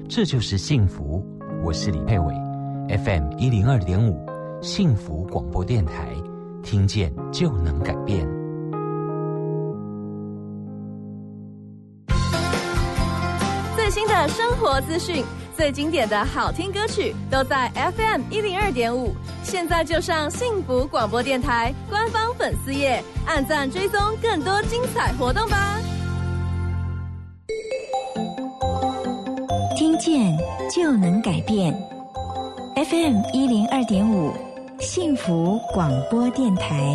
[0.08, 1.24] 这就是幸福。
[1.62, 2.34] 我是李佩伟
[3.04, 4.28] ，FM 一零二点五，
[4.60, 6.08] 幸福广播电台，
[6.64, 8.26] 听见就能改变。
[13.76, 15.24] 最新的生活资讯，
[15.56, 19.14] 最经典的好听歌曲，都在 FM 一零二点五。
[19.50, 25.78] 现在就上幸福广播电台官方粉丝页，按赞追踪更多精彩活动吧。
[29.74, 30.36] 听见
[30.70, 31.72] 就能改变。
[32.76, 34.34] FM 一零二点五，
[34.80, 36.94] 幸福广播电台。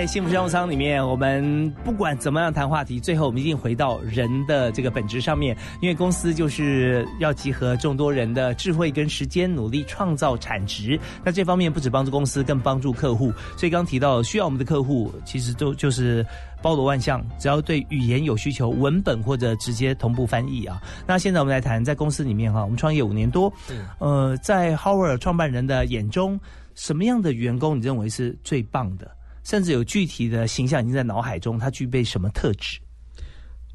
[0.00, 5.54] 在幸福商务舱里面，我们不管怎么样谈话题，最后我们一定回到人的这个本质上面。
[5.82, 10.98] 因为公司就是要集合众多人的智慧跟时间，努力创造产值。
[11.22, 13.30] 那这方面不止帮助公司，更帮助客户。
[13.58, 16.24] 所以刚提到需要我们的客户，其实都就是
[16.62, 20.80] 包罗万象，只要对语言有需求，文本或者直接同步翻译啊。
[21.06, 23.52] 那现在我们来谈，在公司里面哈，我们创业五年多，
[23.98, 26.40] 呃，在 Howard 创办人的眼中，
[26.74, 29.06] 什么样的员工你认为是最棒的？
[29.42, 32.78] 甚至有具体的形象已经在脑海中，他具备什么特质？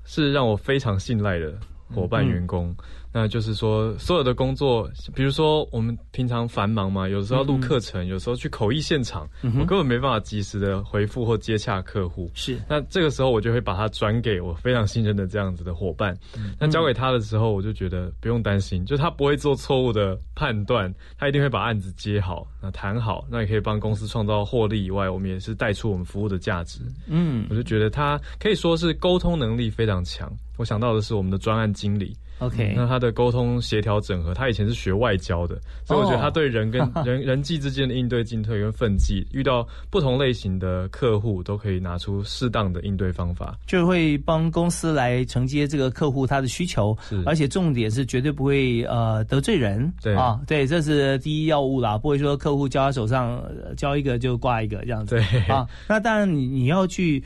[0.03, 1.57] 是让我非常信赖的
[1.93, 2.75] 伙伴员工。
[3.17, 12.29] 那就是说，所有的工作，比如说我们平常繁忙嘛，有时候要录课程，有时候去口译现场，嗯我根本没办法及时的回复或接洽客户。
[12.33, 16.13] 是，那这个时候我就会把它转给我非常信任的这样子的伙伴。
[16.59, 26.81] 那交给他的时候，我就觉得不用担心，就他不会做错误的判断，他一定会把案子接好，那谈好，那也可以帮公司创造获利以外，我们也是带出我们服务的价值。
[27.07, 30.29] 嗯我就觉得他可以说是沟通能力非常强。
[30.57, 32.13] 我想到的是我们的专案经理。
[32.39, 43.57] ，OK，那他的沟通协调整合，他以前是学外交的，所以我觉得他对人跟人 人际之间的应对进退跟奋际，遇到不同类型的客户，都可以拿出适当的应对方法。
[43.65, 57.23] 就会帮公司来承接这个客户他的需求，而且重点是绝对不会呃得罪人，对啊，对，这是第一要务啦，不会说客户交他手上呃交一个就挂一个这样子，对啊，那当然你你要去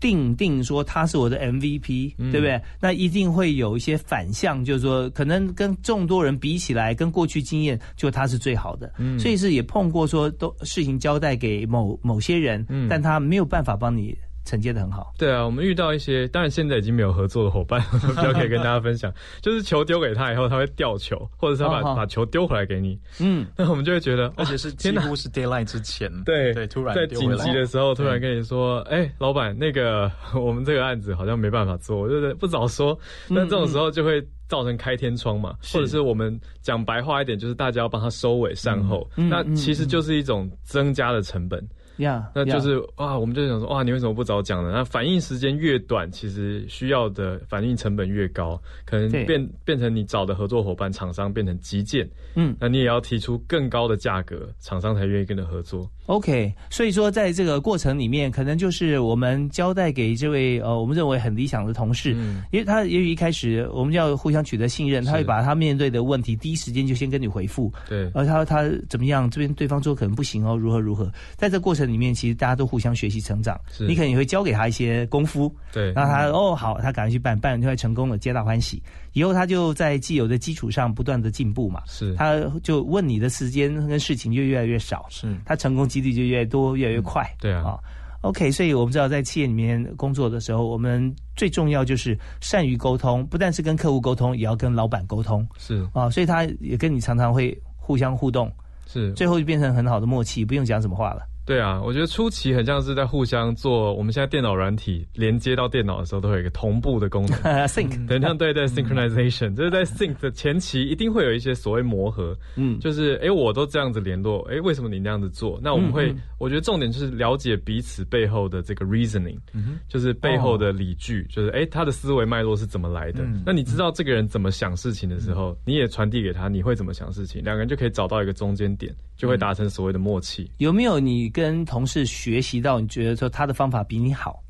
[0.00, 2.60] 定定说他是我的 MVP，、嗯对不对？
[2.80, 8.92] 那一定会有一些反向，就是说可能跟众多人比起来，跟过去经验，就他是最好的。
[8.98, 15.12] 嗯所以是也碰过说都事情交代给某某些人，嗯但他没有办法帮你承接的很好。
[15.18, 32.92] 对啊，我们遇到一些，当然现在已经没有合作的伙伴，我比较可以跟大家分享， 就是球丢给他以后，他会掉球，或者是他把、把球丢回来给你，嗯，那我们就会觉得，而且是几乎是 d a y l i g h t 之前，对对，突然在紧急的时候，突然跟你说：“哎、老板，那个我们这个案子好像没办法做，就是不早说。”
[33.28, 41.66] 嗯那这种时候就会造成开天窗嘛，是或者是我们讲白话一点，就是大家要帮他收尾善后，那其实就是一种增加的成本。
[41.98, 44.70] 呀，那就呀是啊，我们就想说哇，你为什么不早讲呢？
[44.72, 55.88] 那反应时间越短，其实需要的反应成本越高，可能变变成你找的合作伙伴厂商变成急件，嗯那你也要提出更高的价格，厂商才愿意跟你合作。
[56.06, 62.42] OK，所以说在这个过程里面，可能就是我们交代给这位呃，我们认为很理想的同事，嗯。
[62.52, 73.86] 因为他也许一开始我们要互相取得信任，他会把他面对的问题第一时间就先跟你回复，对，而他他怎么样，这边对方说可能不行哦，如何如何，在这过程里面，其实大家都互相学习成长，是。
[73.86, 78.82] 你可能也会教给他一些功夫，对，然后他哦好，他赶快去办，办完就会成功了，皆大欢喜。
[79.14, 87.28] 以后他就在既有的基础上不断的进步嘛，是他就问你的时间跟事情就越来越少，是他成功几率就越多，越来越快。
[87.40, 87.78] 对啊啊。
[88.22, 96.08] OK，所以我们知道在企业里面工作的时候，我们最重要就是善于沟通，不但是跟客户沟通，也要跟老板沟通是啊。
[96.08, 98.50] 所以他也跟你常常会互相互动，
[98.86, 101.22] 是，最后就变成很好的默契，不用讲什么话了。
[101.46, 107.38] 对啊，我觉得初期很像是在互相做，我们现在电脑软体连接到电脑的时候，都会有一个同步的功能。
[107.68, 115.60] Sync，对，像对对 synchronization，就是在 sync 的前期一定会有一些所谓磨合，嗯，就是哎，我都这样子联络，哎，为什么你那样子做？
[115.62, 116.20] 那我们会，嗯嗯。
[116.38, 123.22] 我觉得重点就是了解彼此背后的这个 reasoning，嗯就是背后的理据，就是哎，他的思维脉络是怎么来的？
[123.24, 130.50] 嗯那你知道这个人怎么想事情的时候，你也传递给他，你会怎么想事情，两个人就可以找到一个中间点，就会达成所谓的默契。
[130.58, 134.40] 有没有你跟同事学习到，你觉得说他的方法比你好？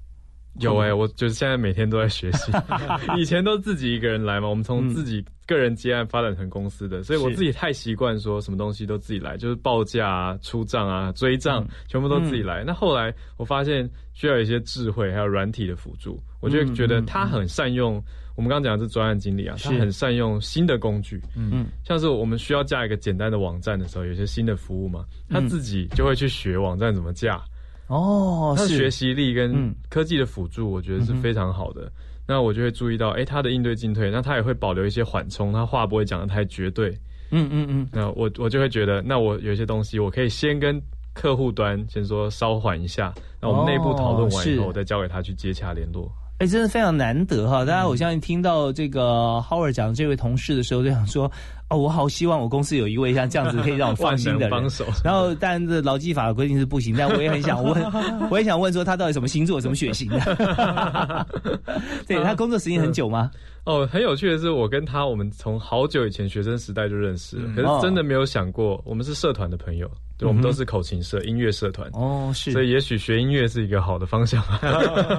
[0.60, 2.52] 有哎、我就是现在每天都在学习。
[3.18, 12.62] 以前都自己一个人来嘛，我们从自己个人接案发展成公司的，所以我自己太习惯说什么东西都自己来，就是报价啊、出账啊、追账，全部都自己来。
[12.64, 18.00] 那后来我发现需要一些智慧，还有软体的辅助，我就觉得他很善用。
[18.36, 27.40] 我们刚刚讲的是专案经理啊，他很善用新的工具，嗯，像是我们需要架一个简单的网站的时候，有些新的服务嘛，他自己就会去学网站怎么架，
[27.86, 28.62] 哦，是。
[28.64, 29.74] 他的学习力跟嗯。
[29.88, 31.90] 科技的辅助，我觉得是非常好的。
[32.26, 36.90] 那我就会注意到，哎、他的应对进退，那他也会保留一些缓冲，他话不会讲的太绝对。
[37.30, 40.80] 嗯嗯嗯，那我我就会觉得，那我有一些东西，我可以先跟
[41.12, 46.10] 客户端先说稍缓一下，那我们内部讨论完以后，我再交给他去接洽联络。
[46.38, 47.64] 哎，真的非常难得哈！
[47.64, 51.30] 大家，我相信听到这个 Howard 讲这位同事的时候，就想说，
[51.70, 54.84] 哦，我好希望我公司有一位像这样子可以让我放心的人 帮手。
[55.04, 57.80] 然后，但是这劳基法的规定是不行，但我也很想问，
[58.30, 61.26] 我也想问说他到底什么星座、什么血型的？
[62.08, 63.30] 对他工作时间很久吗？
[63.64, 69.88] 哦，很有趣的是，我跟他，我们从好久以前学生时代就认识了，嗯可是真的没有想过，我们是社团的朋友，
[70.24, 71.88] 对，我们都是口琴社、音乐社团。
[71.92, 74.42] 哦，是，所以也许学音乐是一个好的方向。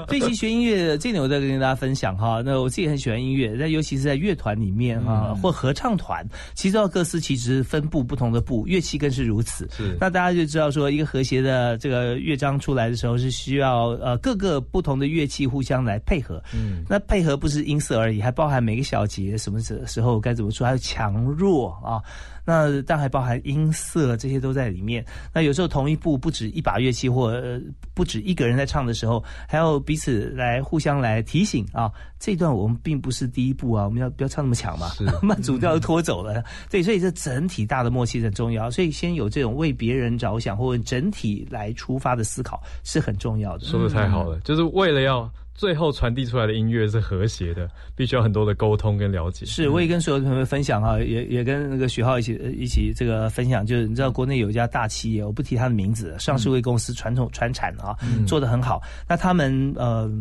[0.07, 2.41] 所以其实学音乐这点我再跟大家分享哈。
[2.43, 9.69] 那我自己很喜欢音乐，但尤其是在乐团里面啊，或合唱团，其实要各司其职，分布不同的部，乐器更是如此。
[9.71, 16.41] 是那大家就知道说，一个和谐的这个乐章出来的时候，是需要呃各个不同的乐器互相来配合。
[16.53, 22.01] 嗯，那配合不是音色而已，还包含每个小节什么时时候该怎么说，还有强弱啊。
[22.45, 25.03] 那但还包含音色，这些都在里面。
[25.33, 27.59] 那有时候同一部不止一把乐器，或、呃、
[27.93, 31.91] 不止一个人在唱的时候，还要彼此来互相来提醒啊。
[32.17, 34.87] 这段我们并不是第一步啊，我们要不要唱那么强嘛？
[35.21, 36.43] 慢主调都拖走了。
[36.69, 38.71] 对，所以这整体大的默契很重要。
[38.71, 43.65] 所以先有这种为别人着想或者整体来出发的思考是很重要的。
[43.65, 49.45] 说的太好了，就是为了要最后传递出来的音乐是和谐的，必须要很多的沟通跟了解。
[49.45, 58.81] 是，我也跟所有的朋友分享哈，也也跟那个徐浩一起呃一起这个分享，就是你知道国内有一家大企业，我不提他的名字，上市位公司传统传产啊，嗯做的很好。
[59.07, 60.11] 那他们呃。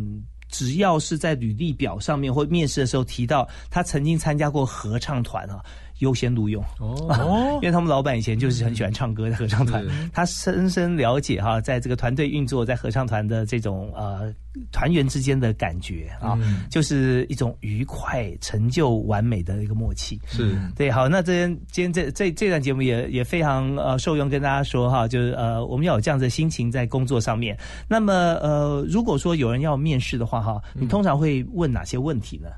[0.50, 5.58] 只要是在履历表上面或面试的时候提到他曾经参加过合唱团啊，
[6.04, 6.62] 优先录用。
[6.78, 7.58] 哦。
[7.62, 14.32] 因为他们老板以前就是很喜欢唱歌的合唱团，他深深了解哈，在这个团队运作，在合唱团的这种呃
[14.70, 16.64] 团员之间的感觉啊，嗯。
[16.70, 20.20] 就是一种愉快、成就完美的一个默契。
[20.26, 20.54] 是。
[20.76, 27.56] 对，好，那这边今天这这这段节目也也非常呃受用，跟大家说哈，就是呃我们要有这样子的心情在工作上面。
[27.88, 32.48] 那么呃，如果说有人要面试的话哈，你通常会问哪些问题呢？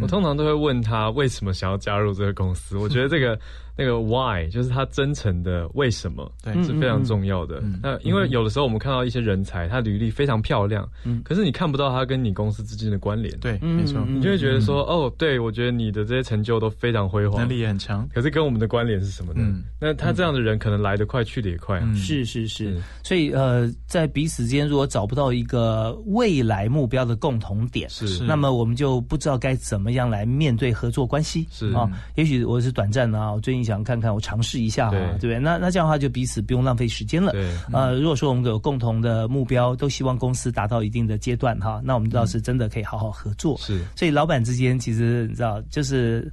[0.00, 2.76] 我通常都会问他为什么想要加入这个公司。
[2.76, 3.38] 我觉得这个
[3.76, 7.62] 那个 why 就是他真诚的为什么，对是非常重要的。
[7.82, 10.88] 那因为有的时候我们看到一些人才，他履历非常漂亮，
[11.24, 13.36] 可是你看不到他跟你公司之间的关联。
[13.40, 18.08] 对，没错，你就会觉得说，哦，对我觉得你的这些成就都非常辉煌，能力也很强。
[18.14, 19.40] 可是跟我们的关联是什么呢？
[19.44, 21.82] 嗯那他这样的人可能来得快，去得也快啊。
[21.84, 31.46] 嗯是是是，所以呃，在彼此之间如果找不到一个未来目标的共同点，是那么我们就不知道该怎么样来面对合作关系。
[31.50, 35.38] 是啊，也许我是短暂的啊，我最近想看看，我尝试一下啊，对对不对？
[35.38, 37.32] 那那这样的话就彼此不用浪费时间了。
[37.32, 43.56] 对，呃，如果说我们有共同的目标，都希望公司达到一定的阶段哈，那我们倒是真的可以好好合作。
[43.58, 46.30] 是所以老板之间其实你知道，就是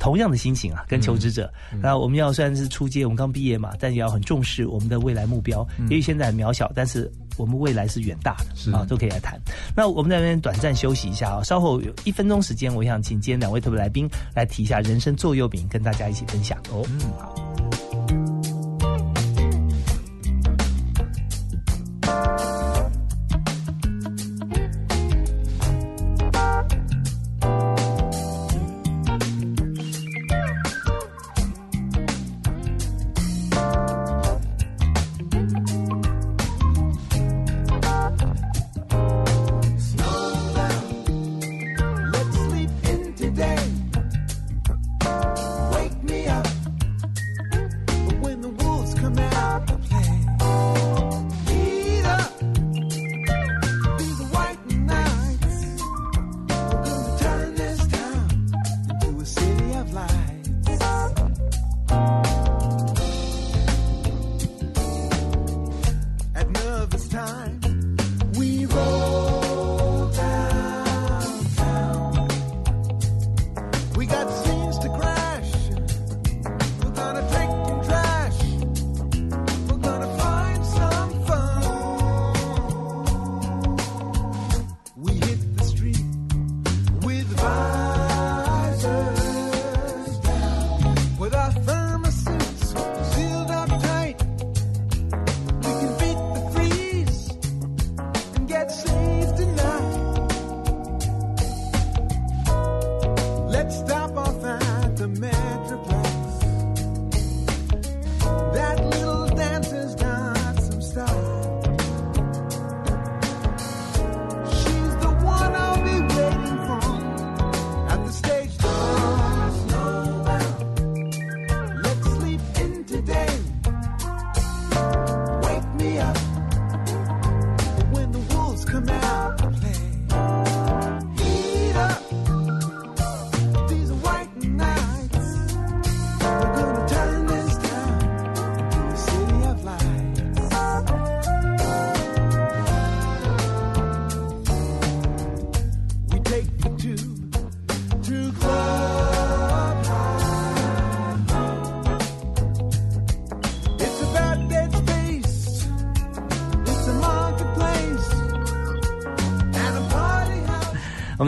[0.00, 1.48] 同样的心情啊，跟求职者。
[1.72, 5.64] 嗯那我们要虽然是初阶，我们刚毕业嘛，但也要很重视我们的未来目标。
[5.88, 9.38] 也许现在很渺小，但是我们未来是远大的，啊，都可以来谈。
[9.76, 16.58] 那我们在那边短暂休息一下啊，稍后有一分钟时间，我想请今天两位特别来宾来提一下人生座右铭，跟大家一起分享。
[16.70, 17.69] 哦，嗯，好。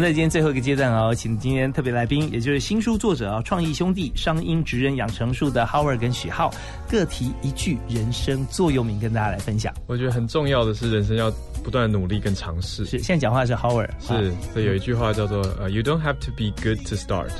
[0.03, 6.53] 们在今天最后一个阶段哦，请今天特别来宾，也就是新书作者啊，创意兄弟商英职人养成术的 Howard 跟许浩，
[6.91, 9.73] 各提一句人生座右铭跟大家来分享。
[9.87, 11.31] 我觉得很重要的是，人生要
[11.63, 12.85] 不断努力跟尝试。
[12.85, 14.21] 是，现在讲话是 Howard，是啊，
[14.53, 17.31] 所以有一句话叫做呃、y o u don't have to be good to start,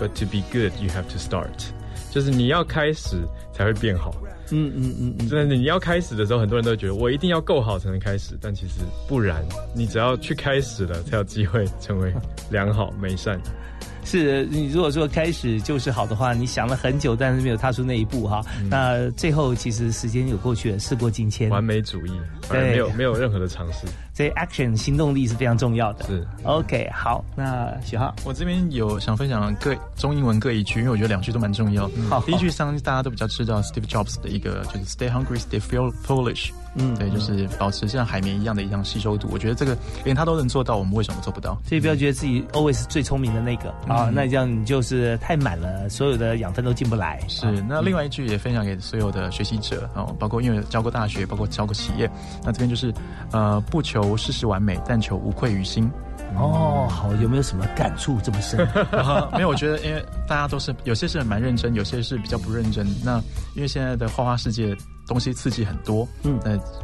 [0.00, 1.68] but to be good you have to start。
[2.10, 3.16] 就是你要开始
[3.52, 4.12] 才会变好。
[4.50, 9.44] 嗯嗯嗯嗯，真的，你要开始的时候，很多人都觉得我一定要够好才能开始，但其实不然，
[9.74, 12.12] 你只要去开始了，才有机会成为
[12.50, 13.40] 良好美善。
[14.04, 22.12] 是你如果说开始就是好的话，你想了很久，但是没有踏出那一步哈，那最后其实时间有过去了，事过境迁，完美主义。
[22.48, 23.86] 反而没有没有任何的尝试。
[24.18, 26.04] 所以 action 行动力是非常重要的。
[26.06, 31.88] 是 OK，好，那许浩，我这边有想分享各中英文各一句，因为我觉得两句都蛮重要。
[32.10, 36.50] 好第一句相信大家都比较知道 Steve Jobs 的一个就是 Stay hungry, stay feel foolish。
[36.74, 39.28] 嗯对，就是保持像海绵一样的一样吸收度。
[39.32, 41.56] 我觉得这个连他都能做到，我们为什么做不到？
[41.64, 47.20] 所以不要觉得自己 always 是最聪明的那个啊，嗯那这样你就是太满了，所有的养分都进不来。
[47.28, 52.08] 是啊，那另外一句也分享给所有的学习者哦，包括因为教过大学，包括教过企业，
[52.44, 52.92] 那这边就是
[53.32, 55.90] 呃，不求事事完美，但求无愧于心。
[56.36, 58.58] 哦，好，有没有什么感触这么深？
[59.32, 62.86] 没有，我觉得因为大家都是有些是蛮认真，有些是比较不认真。
[63.02, 63.18] 那
[63.54, 64.76] 因为现在的花花世界
[65.08, 66.38] 东西刺激很多，嗯，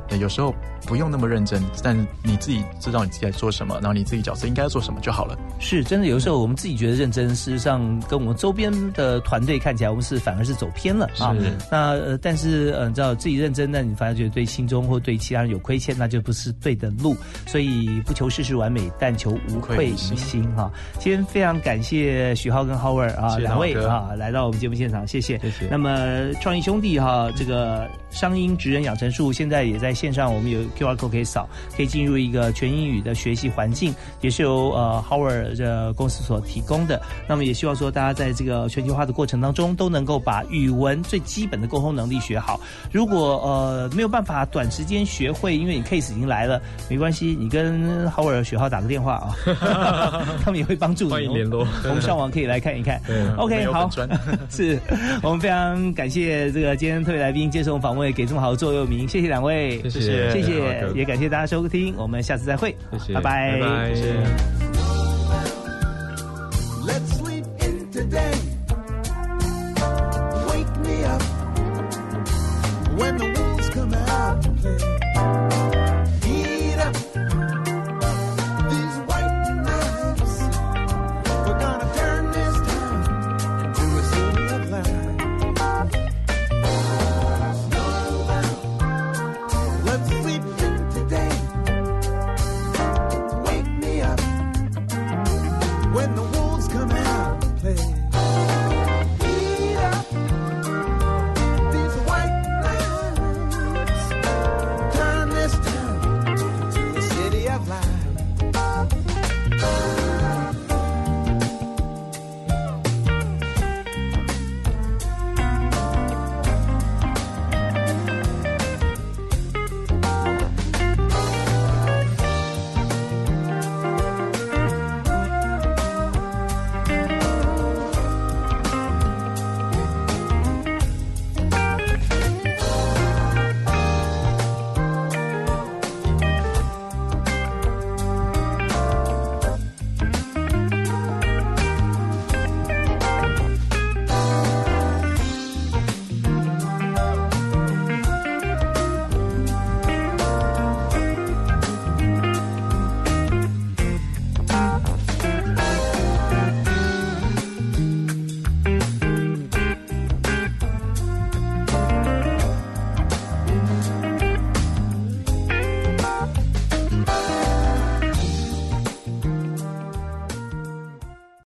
[0.08, 0.52] 那有时候
[0.86, 5.38] 不用那么认真，但你自己知道你自己在做什么，然后你自己角色应该做什么就好了。
[5.60, 11.52] 是真的，有时候我们自己觉得认真，事实上跟我们周边的团队看起来，我们是反而是走偏了啊是。
[11.70, 17.14] 那呃，但是呃，你知道自己认真，那你反而觉得对心中或对其他人有亏欠，那就不是对的路。
[17.46, 20.70] 所以不求事事完美，但求无愧于心哈。
[20.98, 25.38] 今天非常感谢许浩跟 Howard 啊谢谢两位啊来到我们节目现场，谢谢。
[25.38, 37.02] 谢谢那么创意兄弟哈，这个商英职人养成术现在也在线上，我们有 QR code 可以扫，可以进入一个全英语的学习环境，也是由呃 Howard 的公司所提供的。
[37.28, 42.60] 那么也希望说大家在这个全球化的过程当中，都能够把语文最基本的沟通能力学好。
[42.92, 51.10] 如果呃没有办法短时间学会，因为你 case 已经来了，没关系，你跟 Howard 学号打个电话啊， 他们也会帮助你。
[51.10, 53.00] 欢迎联络我们上网可以来看一看。
[53.06, 53.90] 对 OK，好
[54.50, 54.78] 是
[55.22, 60.30] 我们非常感谢这个今天特别来宾接受访问，给这么好的座右铭，谢谢两位，谢谢。
[60.30, 63.94] 谢谢谢，也感谢大家收听，我们下次再会，谢谢，拜拜，拜拜。
[63.94, 64.73] 谢谢。